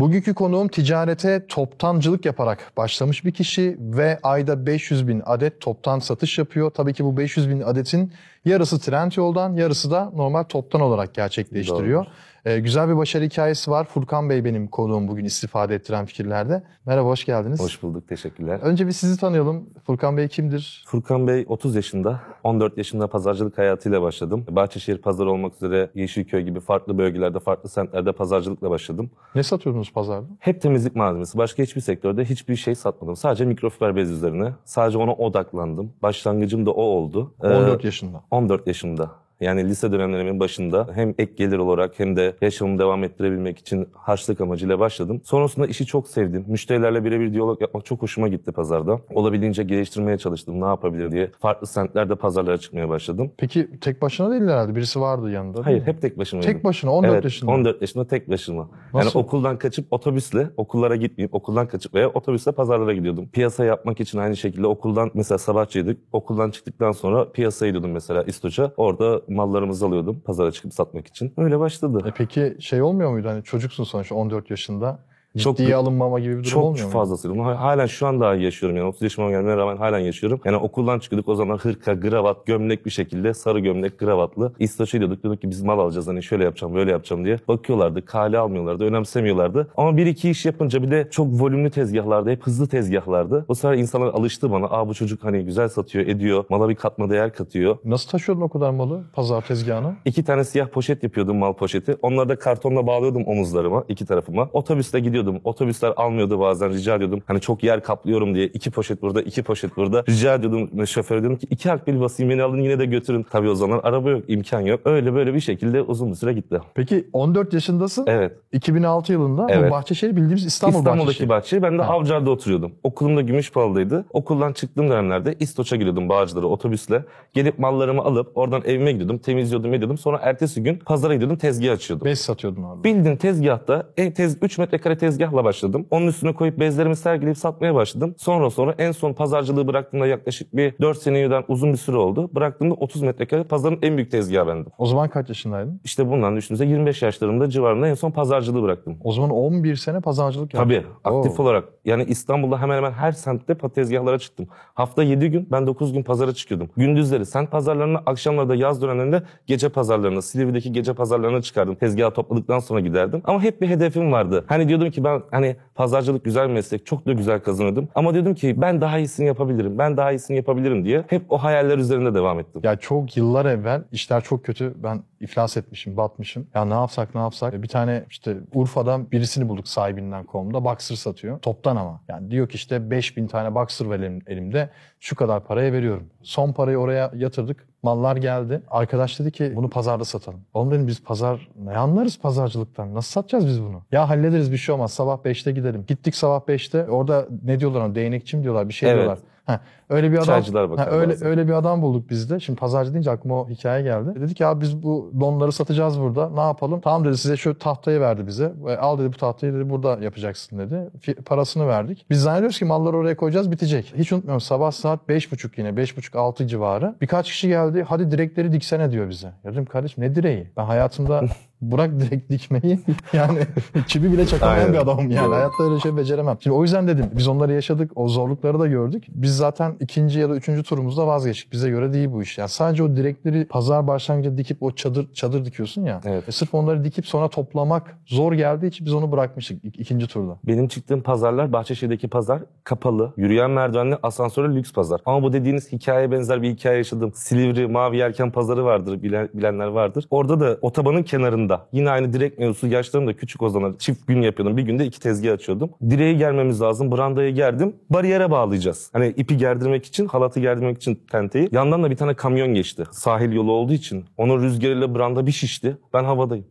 Bugünkü 0.00 0.34
konuğum 0.34 0.68
ticarete 0.68 1.46
toptancılık 1.46 2.24
yaparak 2.24 2.72
başlamış 2.76 3.24
bir 3.24 3.32
kişi 3.32 3.76
ve 3.80 4.18
ayda 4.22 4.66
500 4.66 5.08
bin 5.08 5.22
adet 5.26 5.60
toptan 5.60 5.98
satış 5.98 6.38
yapıyor. 6.38 6.70
Tabii 6.70 6.94
ki 6.94 7.04
bu 7.04 7.16
500 7.16 7.50
bin 7.50 7.60
adetin 7.60 8.12
yarısı 8.44 8.80
Trendyol'dan 8.80 9.54
yarısı 9.54 9.90
da 9.90 10.10
normal 10.14 10.42
toptan 10.42 10.80
olarak 10.80 11.14
gerçekleştiriyor. 11.14 12.06
Ee, 12.44 12.58
güzel 12.58 12.88
bir 12.88 12.96
başarı 12.96 13.24
hikayesi 13.24 13.70
var. 13.70 13.84
Furkan 13.84 14.30
Bey 14.30 14.44
benim 14.44 14.68
konuğum 14.68 15.08
bugün 15.08 15.24
istifade 15.24 15.74
ettiren 15.74 16.06
fikirlerde. 16.06 16.62
Merhaba, 16.86 17.08
hoş 17.08 17.24
geldiniz. 17.24 17.60
Hoş 17.60 17.82
bulduk, 17.82 18.08
teşekkürler. 18.08 18.60
Önce 18.62 18.86
bir 18.86 18.92
sizi 18.92 19.20
tanıyalım. 19.20 19.70
Furkan 19.86 20.16
Bey 20.16 20.28
kimdir? 20.28 20.84
Furkan 20.86 21.26
Bey 21.26 21.44
30 21.48 21.74
yaşında, 21.74 22.20
14 22.44 22.78
yaşında 22.78 23.06
pazarcılık 23.06 23.58
hayatıyla 23.58 24.02
başladım. 24.02 24.44
Bahçeşehir 24.50 24.98
pazarı 24.98 25.30
olmak 25.30 25.54
üzere 25.54 25.90
Yeşilköy 25.94 26.42
gibi 26.42 26.60
farklı 26.60 26.98
bölgelerde, 26.98 27.38
farklı 27.40 27.68
semtlerde 27.68 28.12
pazarcılıkla 28.12 28.70
başladım. 28.70 29.10
Ne 29.34 29.42
satıyordunuz 29.42 29.92
pazarda? 29.92 30.26
Hep 30.38 30.62
temizlik 30.62 30.96
malzemesi. 30.96 31.38
Başka 31.38 31.62
hiçbir 31.62 31.80
sektörde 31.80 32.24
hiçbir 32.24 32.56
şey 32.56 32.74
satmadım. 32.74 33.16
Sadece 33.16 33.44
mikrofiber 33.44 33.96
bez 33.96 34.10
üzerine. 34.10 34.52
Sadece 34.64 34.98
ona 34.98 35.12
odaklandım. 35.12 35.92
Başlangıcım 36.02 36.66
da 36.66 36.70
o 36.70 36.82
oldu. 36.82 37.34
Ee, 37.42 37.46
14 37.48 37.84
yaşında. 37.84 38.22
14 38.30 38.66
yaşında. 38.66 39.10
Yani 39.40 39.68
lise 39.68 39.92
dönemlerimin 39.92 40.40
başında 40.40 40.88
hem 40.94 41.14
ek 41.18 41.32
gelir 41.36 41.58
olarak 41.58 41.98
hem 41.98 42.16
de 42.16 42.36
yaşamımı 42.40 42.78
devam 42.78 43.04
ettirebilmek 43.04 43.58
için 43.58 43.88
harçlık 43.94 44.40
amacıyla 44.40 44.78
başladım. 44.80 45.20
Sonrasında 45.24 45.66
işi 45.66 45.86
çok 45.86 46.08
sevdim. 46.08 46.44
Müşterilerle 46.48 47.04
birebir 47.04 47.32
diyalog 47.32 47.60
yapmak 47.60 47.84
çok 47.84 48.02
hoşuma 48.02 48.28
gitti 48.28 48.52
pazarda. 48.52 49.00
Olabildiğince 49.14 49.62
geliştirmeye 49.62 50.18
çalıştım 50.18 50.60
ne 50.60 50.64
yapabilir 50.64 51.12
diye. 51.12 51.30
Farklı 51.38 51.66
semtlerde 51.66 52.14
pazarlara 52.14 52.58
çıkmaya 52.58 52.88
başladım. 52.88 53.32
Peki 53.36 53.68
tek 53.80 54.02
başına 54.02 54.30
değil 54.30 54.42
herhalde. 54.42 54.74
Birisi 54.74 55.00
vardı 55.00 55.30
yanında. 55.30 55.66
Hayır 55.66 55.86
hep 55.86 56.02
tek 56.02 56.18
başımaydım. 56.18 56.52
Tek 56.52 56.64
başına 56.64 56.90
14 56.90 57.12
evet, 57.12 57.24
yaşında. 57.24 57.50
14 57.50 57.80
yaşında 57.80 58.06
tek 58.06 58.30
başıma. 58.30 58.68
Nasıl? 58.94 59.18
Yani 59.18 59.24
okuldan 59.24 59.58
kaçıp 59.58 59.86
otobüsle, 59.90 60.48
okullara 60.56 60.96
gitmeyip 60.96 61.34
okuldan 61.34 61.68
kaçıp 61.68 61.94
veya 61.94 62.08
otobüsle 62.08 62.52
pazarlara 62.52 62.92
gidiyordum. 62.92 63.28
Piyasa 63.32 63.64
yapmak 63.64 64.00
için 64.00 64.18
aynı 64.18 64.36
şekilde 64.36 64.66
okuldan 64.66 65.10
mesela 65.14 65.38
sabahçıydık. 65.38 65.98
Okuldan 66.12 66.50
çıktıktan 66.50 66.92
sonra 66.92 67.32
piyasaya 67.32 67.68
gidiyordum 67.68 67.90
mesela 67.90 68.22
İstoç'a. 68.22 68.72
Orada 68.76 69.20
mallarımızı 69.30 69.86
alıyordum 69.86 70.22
pazara 70.24 70.50
çıkıp 70.50 70.74
satmak 70.74 71.06
için. 71.06 71.32
Öyle 71.36 71.58
başladı. 71.58 72.04
E 72.06 72.12
peki 72.16 72.56
şey 72.60 72.82
olmuyor 72.82 73.10
muydu? 73.10 73.28
Hani 73.28 73.44
çocuksun 73.44 73.84
sonuçta 73.84 74.14
14 74.14 74.50
yaşında. 74.50 74.98
Çok- 75.38 75.56
Ciddiye 75.56 75.76
alınmama 75.76 76.20
gibi 76.20 76.30
bir 76.30 76.34
durum 76.36 76.42
Çok 76.50 76.64
olmuyor 76.64 76.86
mu? 76.86 76.92
fazlasıyla. 76.92 77.36
Bunu 77.36 77.44
halen 77.46 77.86
şu 77.86 78.06
an 78.06 78.20
daha 78.20 78.34
yaşıyorum 78.34 78.76
yani 78.78 78.88
30 78.88 79.02
yaşıma 79.02 79.30
gelmeye 79.30 79.56
rağmen 79.56 79.76
halen 79.76 79.98
yaşıyorum. 79.98 80.40
Yani 80.44 80.56
okuldan 80.56 80.98
çıkıyorduk 80.98 81.28
o 81.28 81.34
zaman 81.34 81.58
hırka, 81.58 81.92
gravat, 81.94 82.46
gömlek 82.46 82.86
bir 82.86 82.90
şekilde 82.90 83.34
sarı 83.34 83.60
gömlek, 83.60 83.98
gravatlı. 83.98 84.52
İstaşa 84.58 84.98
gidiyorduk 84.98 85.22
diyorduk 85.22 85.40
ki 85.42 85.50
biz 85.50 85.62
mal 85.62 85.78
alacağız 85.78 86.08
hani 86.08 86.22
şöyle 86.22 86.44
yapacağım 86.44 86.74
böyle 86.74 86.90
yapacağım 86.90 87.24
diye. 87.24 87.38
Bakıyorlardı, 87.48 88.04
kale 88.04 88.38
almıyorlardı, 88.38 88.84
önemsemiyorlardı. 88.84 89.68
Ama 89.76 89.96
bir 89.96 90.06
iki 90.06 90.30
iş 90.30 90.46
yapınca 90.46 90.82
bir 90.82 90.90
de 90.90 91.08
çok 91.10 91.26
volümlü 91.42 91.70
tezgahlardı, 91.70 92.30
hep 92.30 92.42
hızlı 92.46 92.66
tezgahlardı. 92.68 93.44
Bu 93.48 93.54
sefer 93.54 93.74
insanlar 93.76 94.08
alıştı 94.08 94.50
bana. 94.50 94.66
Aa 94.66 94.88
bu 94.88 94.94
çocuk 94.94 95.24
hani 95.24 95.44
güzel 95.44 95.68
satıyor, 95.68 96.06
ediyor, 96.06 96.44
mala 96.48 96.68
bir 96.68 96.74
katma 96.74 97.10
değer 97.10 97.32
katıyor. 97.32 97.76
Nasıl 97.84 98.10
taşıyordun 98.10 98.42
o 98.42 98.48
kadar 98.48 98.70
malı 98.70 99.02
pazar 99.12 99.40
tezgahına? 99.46 99.94
İki 100.04 100.24
tane 100.24 100.44
siyah 100.44 100.68
poşet 100.68 101.02
yapıyordum 101.02 101.36
mal 101.36 101.52
poşeti. 101.52 101.96
Onları 102.02 102.28
da 102.28 102.36
kartonla 102.38 102.86
bağlıyordum 102.86 103.22
omuzlarıma, 103.26 103.84
iki 103.88 104.06
tarafıma. 104.06 104.48
Otobüste 104.52 105.00
gidiyordum. 105.20 105.40
Otobüsler 105.44 105.92
almıyordu 105.96 106.40
bazen 106.40 106.70
rica 106.72 106.94
ediyordum. 106.96 107.22
Hani 107.26 107.40
çok 107.40 107.62
yer 107.64 107.82
kaplıyorum 107.82 108.34
diye 108.34 108.46
iki 108.46 108.70
poşet 108.70 109.02
burada, 109.02 109.22
iki 109.22 109.42
poşet 109.42 109.76
burada. 109.76 110.04
Rica 110.08 110.34
ediyordum 110.34 110.86
şoföre 110.86 111.20
diyordum 111.20 111.38
ki 111.38 111.46
iki 111.50 111.72
akbil 111.72 112.00
basayım 112.00 112.30
beni 112.32 112.42
alın 112.42 112.60
yine 112.60 112.78
de 112.78 112.86
götürün. 112.86 113.26
Tabii 113.30 113.48
o 113.48 113.54
zaman 113.54 113.80
araba 113.82 114.10
yok, 114.10 114.24
imkan 114.28 114.60
yok. 114.60 114.80
Öyle 114.84 115.14
böyle 115.14 115.34
bir 115.34 115.40
şekilde 115.40 115.82
uzun 115.82 116.10
bir 116.10 116.14
süre 116.14 116.32
gitti. 116.32 116.60
Peki 116.74 117.08
14 117.12 117.52
yaşındasın. 117.54 118.04
Evet. 118.06 118.32
2006 118.52 119.12
yılında 119.12 119.42
bu 119.42 119.52
Evet. 119.52 119.70
Bahçeşehir 119.70 120.16
bildiğimiz 120.16 120.44
İstanbul 120.46 120.78
İstanbul'daki 120.78 121.06
Bahçeşehir. 121.28 121.28
bahçe. 121.28 121.62
Ben 121.62 121.78
de 121.78 121.82
Ha. 121.82 121.92
Avcılar'da 121.92 122.30
oturuyordum. 122.30 122.72
Okulum 122.82 123.16
da 123.16 123.20
Gümüşpahalı'daydı. 123.20 124.04
Okuldan 124.12 124.52
çıktığım 124.52 124.88
dönemlerde 124.90 125.34
İstoç'a 125.40 125.76
gidiyordum 125.76 126.08
Bağcılar'a 126.08 126.46
otobüsle. 126.46 127.04
Gelip 127.34 127.58
mallarımı 127.58 128.02
alıp 128.02 128.36
oradan 128.38 128.62
evime 128.64 128.92
gidiyordum. 128.92 129.18
Temizliyordum 129.18 129.74
ediyordum. 129.74 129.98
Sonra 129.98 130.18
ertesi 130.22 130.62
gün 130.62 130.76
pazara 130.76 131.14
gidiyordum 131.14 131.38
tezgah 131.38 131.72
açıyordum. 131.72 132.04
Bez 132.04 132.18
satıyordun 132.20 132.62
orada. 132.62 132.84
Bildiğin 132.84 133.16
tezgahta 133.16 133.86
e, 133.96 134.14
tez, 134.14 134.36
3 134.42 134.58
metrekare 134.58 134.98
tezgahla 135.10 135.44
başladım. 135.44 135.86
Onun 135.90 136.06
üstüne 136.06 136.34
koyup 136.34 136.58
bezlerimi 136.58 136.96
sergileyip 136.96 137.38
satmaya 137.38 137.74
başladım. 137.74 138.14
Sonra 138.18 138.50
sonra 138.50 138.74
en 138.78 138.92
son 138.92 139.12
pazarcılığı 139.12 139.66
bıraktığımda 139.68 140.06
yaklaşık 140.06 140.56
bir 140.56 140.74
4 140.80 140.98
seneden 140.98 141.44
uzun 141.48 141.72
bir 141.72 141.78
süre 141.78 141.96
oldu. 141.96 142.30
Bıraktığımda 142.34 142.74
30 142.74 143.02
metrekare 143.02 143.44
pazarın 143.44 143.78
en 143.82 143.96
büyük 143.96 144.10
tezgahı 144.10 144.46
bendim. 144.46 144.72
O 144.78 144.86
zaman 144.86 145.08
kaç 145.08 145.28
yaşındaydın? 145.28 145.80
İşte 145.84 146.10
bundan 146.10 146.36
düşündüğünüzde 146.36 146.66
25 146.66 147.02
yaşlarımda 147.02 147.50
civarında 147.50 147.88
en 147.88 147.94
son 147.94 148.10
pazarcılığı 148.10 148.62
bıraktım. 148.62 148.98
O 149.04 149.12
zaman 149.12 149.30
11 149.30 149.76
sene 149.76 150.00
pazarcılık 150.00 150.54
yaptın. 150.54 150.68
Tabii 150.68 150.86
aktif 151.04 151.40
Oo. 151.40 151.42
olarak. 151.42 151.64
Yani 151.84 152.04
İstanbul'da 152.04 152.60
hemen 152.60 152.76
hemen 152.76 152.92
her 152.92 153.12
semtte 153.12 153.54
tezgahlara 153.74 154.18
çıktım. 154.18 154.48
Hafta 154.74 155.02
7 155.02 155.30
gün 155.30 155.48
ben 155.50 155.66
9 155.66 155.92
gün 155.92 156.02
pazara 156.02 156.34
çıkıyordum. 156.34 156.68
Gündüzleri 156.76 157.26
semt 157.26 157.50
pazarlarına, 157.50 158.02
akşamları 158.06 158.48
da 158.48 158.54
yaz 158.54 158.82
dönemlerinde 158.82 159.22
gece 159.46 159.68
pazarlarına, 159.68 160.22
Silivri'deki 160.22 160.72
gece 160.72 160.92
pazarlarına 160.92 161.42
çıkardım. 161.42 161.74
Tezgahı 161.74 162.10
topladıktan 162.10 162.58
sonra 162.58 162.80
giderdim. 162.80 163.22
Ama 163.24 163.42
hep 163.42 163.60
bir 163.60 163.68
hedefim 163.68 164.12
vardı. 164.12 164.44
Hani 164.46 164.68
diyordum 164.68 164.90
ki 164.90 164.99
ben 165.04 165.22
hani 165.30 165.56
pazarcılık 165.74 166.24
güzel 166.24 166.48
bir 166.48 166.54
meslek, 166.54 166.86
çok 166.86 167.06
da 167.06 167.12
güzel 167.12 167.40
kazanıyordum. 167.40 167.88
Ama 167.94 168.14
diyordum 168.14 168.34
ki 168.34 168.60
ben 168.60 168.80
daha 168.80 168.98
iyisini 168.98 169.26
yapabilirim, 169.26 169.78
ben 169.78 169.96
daha 169.96 170.12
iyisini 170.12 170.36
yapabilirim 170.36 170.84
diye 170.84 171.04
hep 171.08 171.22
o 171.28 171.38
hayaller 171.38 171.78
üzerinde 171.78 172.14
devam 172.14 172.40
ettim. 172.40 172.60
Ya 172.64 172.76
çok 172.76 173.16
yıllar 173.16 173.46
evvel 173.46 173.82
işler 173.92 174.20
çok 174.20 174.44
kötü. 174.44 174.74
Ben 174.76 175.02
iflas 175.20 175.56
etmişim, 175.56 175.96
batmışım. 175.96 176.46
Ya 176.54 176.64
ne 176.64 176.74
yapsak 176.74 177.14
ne 177.14 177.20
yapsak. 177.20 177.62
Bir 177.62 177.68
tane 177.68 178.04
işte 178.10 178.36
Urfa'dan 178.54 179.10
birisini 179.10 179.48
bulduk 179.48 179.68
sahibinden 179.68 180.24
komda. 180.24 180.64
Boxer 180.64 180.96
satıyor. 180.96 181.38
Toptan 181.40 181.76
ama. 181.76 182.00
Yani 182.08 182.30
diyor 182.30 182.48
ki 182.48 182.54
işte 182.54 182.90
5000 182.90 183.26
tane 183.26 183.54
boxer 183.54 183.86
var 183.86 183.98
elim- 183.98 184.22
elimde. 184.26 184.70
Şu 185.00 185.16
kadar 185.16 185.44
paraya 185.44 185.72
veriyorum. 185.72 186.06
Son 186.22 186.52
parayı 186.52 186.78
oraya 186.78 187.10
yatırdık. 187.14 187.68
Mallar 187.82 188.16
geldi. 188.16 188.62
Arkadaş 188.70 189.20
dedi 189.20 189.32
ki 189.32 189.52
bunu 189.56 189.70
pazarda 189.70 190.04
satalım. 190.04 190.40
Oğlum 190.54 190.70
dedim 190.70 190.86
biz 190.86 191.02
pazar 191.04 191.48
ne 191.64 191.76
anlarız 191.76 192.18
pazarcılıktan? 192.18 192.94
Nasıl 192.94 193.10
satacağız 193.10 193.46
biz 193.46 193.62
bunu? 193.62 193.82
Ya 193.92 194.08
hallederiz 194.08 194.52
bir 194.52 194.56
şey 194.56 194.74
olmaz. 194.74 194.92
Sabah 194.92 195.18
5'te 195.24 195.52
gidelim. 195.52 195.84
Gittik 195.86 196.14
sabah 196.16 196.40
5'te. 196.48 196.84
Orada 196.90 197.26
ne 197.44 197.60
diyorlar 197.60 197.80
ona? 197.80 197.94
Değnekçi 197.94 198.36
mi 198.36 198.42
diyorlar? 198.42 198.68
Bir 198.68 198.74
şey 198.74 198.90
Evet. 198.90 198.98
diyorlar. 198.98 199.18
Heh, 199.52 199.58
öyle 199.90 200.10
bir 200.12 200.16
adam. 200.16 200.24
Çaycılar 200.26 200.70
bakar 200.70 200.88
Ha, 200.88 200.94
öyle 200.96 201.12
bazen. 201.12 201.28
öyle 201.28 201.48
bir 201.48 201.52
adam 201.52 201.82
bulduk 201.82 202.10
biz 202.10 202.30
de. 202.30 202.40
Şimdi 202.40 202.58
pazarcı 202.58 202.92
deyince 202.92 203.10
aklıma 203.10 203.40
o 203.40 203.48
hikaye 203.48 203.82
geldi. 203.82 204.20
Dedik 204.20 204.40
ya 204.40 204.60
biz 204.60 204.82
bu 204.82 205.12
donları 205.20 205.52
satacağız 205.52 206.00
burada. 206.00 206.30
Ne 206.30 206.40
yapalım? 206.40 206.80
Tamam 206.80 207.04
dedi 207.04 207.16
size 207.18 207.36
şu 207.36 207.58
tahtayı 207.58 208.00
verdi 208.00 208.26
bize. 208.26 208.52
Ve 208.64 208.78
al 208.78 208.98
dedi 208.98 209.12
bu 209.12 209.16
tahtayı 209.16 209.54
dedi 209.54 209.70
burada 209.70 209.98
yapacaksın 210.04 210.58
dedi. 210.58 210.90
Fi- 211.00 211.22
parasını 211.22 211.68
verdik. 211.68 212.06
Biz 212.10 212.20
zannediyoruz 212.22 212.58
ki 212.58 212.64
malları 212.64 212.96
oraya 212.96 213.16
koyacağız 213.16 213.50
bitecek. 213.50 213.92
Hiç 213.96 214.12
unutmuyorum 214.12 214.40
sabah 214.40 214.70
saat 214.70 215.00
5.30 215.08 215.50
yine 215.56 215.68
5.30-6 215.68 216.46
civarı. 216.46 216.94
Birkaç 217.00 217.26
kişi 217.26 217.48
geldi. 217.48 217.84
Hadi 217.88 218.10
direkleri 218.10 218.52
diksene 218.52 218.90
diyor 218.90 219.08
bize. 219.08 219.32
Ya 219.44 219.52
dedim 219.52 219.64
kardeşim 219.64 220.04
ne 220.04 220.14
direği? 220.14 220.50
Ben 220.56 220.64
hayatımda 220.64 221.22
bırak 221.62 222.00
direkt 222.00 222.30
dikmeyi 222.30 222.80
yani 223.12 223.38
çivi 223.86 224.12
bile 224.12 224.26
çakamayan 224.26 224.72
bir 224.72 224.78
adamım 224.78 225.10
yani. 225.10 225.26
Doğru. 225.26 225.34
Hayatta 225.34 225.64
öyle 225.64 225.80
şey 225.80 225.96
beceremem. 225.96 226.36
Şimdi 226.40 226.56
o 226.56 226.62
yüzden 226.62 226.88
dedim 226.88 227.06
biz 227.12 227.28
onları 227.28 227.52
yaşadık. 227.52 227.90
O 227.94 228.08
zorlukları 228.08 228.60
da 228.60 228.66
gördük. 228.66 229.04
Biz 229.08 229.36
zaten 229.36 229.76
ikinci 229.80 230.18
ya 230.20 230.30
da 230.30 230.34
üçüncü 230.36 230.62
turumuzda 230.62 231.06
vazgeçtik. 231.06 231.52
Bize 231.52 231.70
göre 231.70 231.92
değil 231.92 232.08
bu 232.12 232.22
iş. 232.22 232.38
Yani 232.38 232.48
sadece 232.48 232.82
o 232.82 232.96
direkleri 232.96 233.44
pazar 233.46 233.86
başlangıcında 233.86 234.38
dikip 234.38 234.62
o 234.62 234.72
çadır 234.72 235.12
çadır 235.12 235.44
dikiyorsun 235.44 235.84
ya. 235.84 236.00
Evet. 236.04 236.28
E 236.28 236.32
sırf 236.32 236.54
onları 236.54 236.84
dikip 236.84 237.06
sonra 237.06 237.28
toplamak 237.28 237.98
zor 238.06 238.32
geldiği 238.32 238.66
için 238.66 238.86
biz 238.86 238.94
onu 238.94 239.12
bırakmıştık 239.12 239.64
ik- 239.64 239.78
ikinci 239.80 240.06
turda. 240.06 240.36
Benim 240.44 240.68
çıktığım 240.68 241.02
pazarlar 241.02 241.52
Bahçeşehir'deki 241.52 242.08
pazar 242.08 242.42
kapalı. 242.64 243.12
Yürüyen 243.16 243.50
merdivenli 243.50 243.96
asansörlü 244.02 244.56
lüks 244.56 244.72
pazar. 244.72 245.00
Ama 245.06 245.22
bu 245.22 245.32
dediğiniz 245.32 245.72
hikayeye 245.72 246.10
benzer 246.10 246.42
bir 246.42 246.50
hikaye 246.50 246.76
yaşadım. 246.76 247.12
Silivri 247.14 247.66
Mavi 247.68 247.96
Yelken 247.96 248.30
pazarı 248.30 248.64
vardır 248.64 249.02
bilen- 249.02 249.28
bilenler 249.34 249.66
vardır. 249.66 250.04
Orada 250.10 250.40
da 250.40 250.58
otobanın 250.62 251.02
kenarında 251.02 251.49
yine 251.72 251.90
aynı 251.90 252.12
direk 252.12 252.38
mevzusu 252.38 252.66
yaşlarım 252.66 253.06
da 253.06 253.16
küçük 253.16 253.42
o 253.42 253.48
zaman 253.48 253.76
çift 253.78 254.06
gün 254.06 254.22
yapıyordum. 254.22 254.56
Bir 254.56 254.62
günde 254.62 254.86
iki 254.86 255.00
tezgah 255.00 255.32
açıyordum. 255.32 255.70
Direğe 255.90 256.12
gelmemiz 256.12 256.60
lazım. 256.60 256.92
Brandaya 256.92 257.30
gerdim. 257.30 257.76
Bariyere 257.90 258.30
bağlayacağız. 258.30 258.90
Hani 258.92 259.08
ipi 259.16 259.36
gerdirmek 259.36 259.86
için, 259.86 260.06
halatı 260.06 260.40
gerdirmek 260.40 260.76
için 260.76 261.00
tenteyi. 261.10 261.48
Yandan 261.52 261.82
da 261.82 261.90
bir 261.90 261.96
tane 261.96 262.14
kamyon 262.14 262.54
geçti. 262.54 262.84
Sahil 262.90 263.32
yolu 263.32 263.52
olduğu 263.52 263.72
için. 263.72 264.04
Onun 264.16 264.42
rüzgarıyla 264.42 264.94
branda 264.94 265.26
bir 265.26 265.32
şişti. 265.32 265.76
Ben 265.94 266.04
havadayım. 266.04 266.46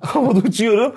Havada 0.00 0.38
uçuyorum. 0.48 0.92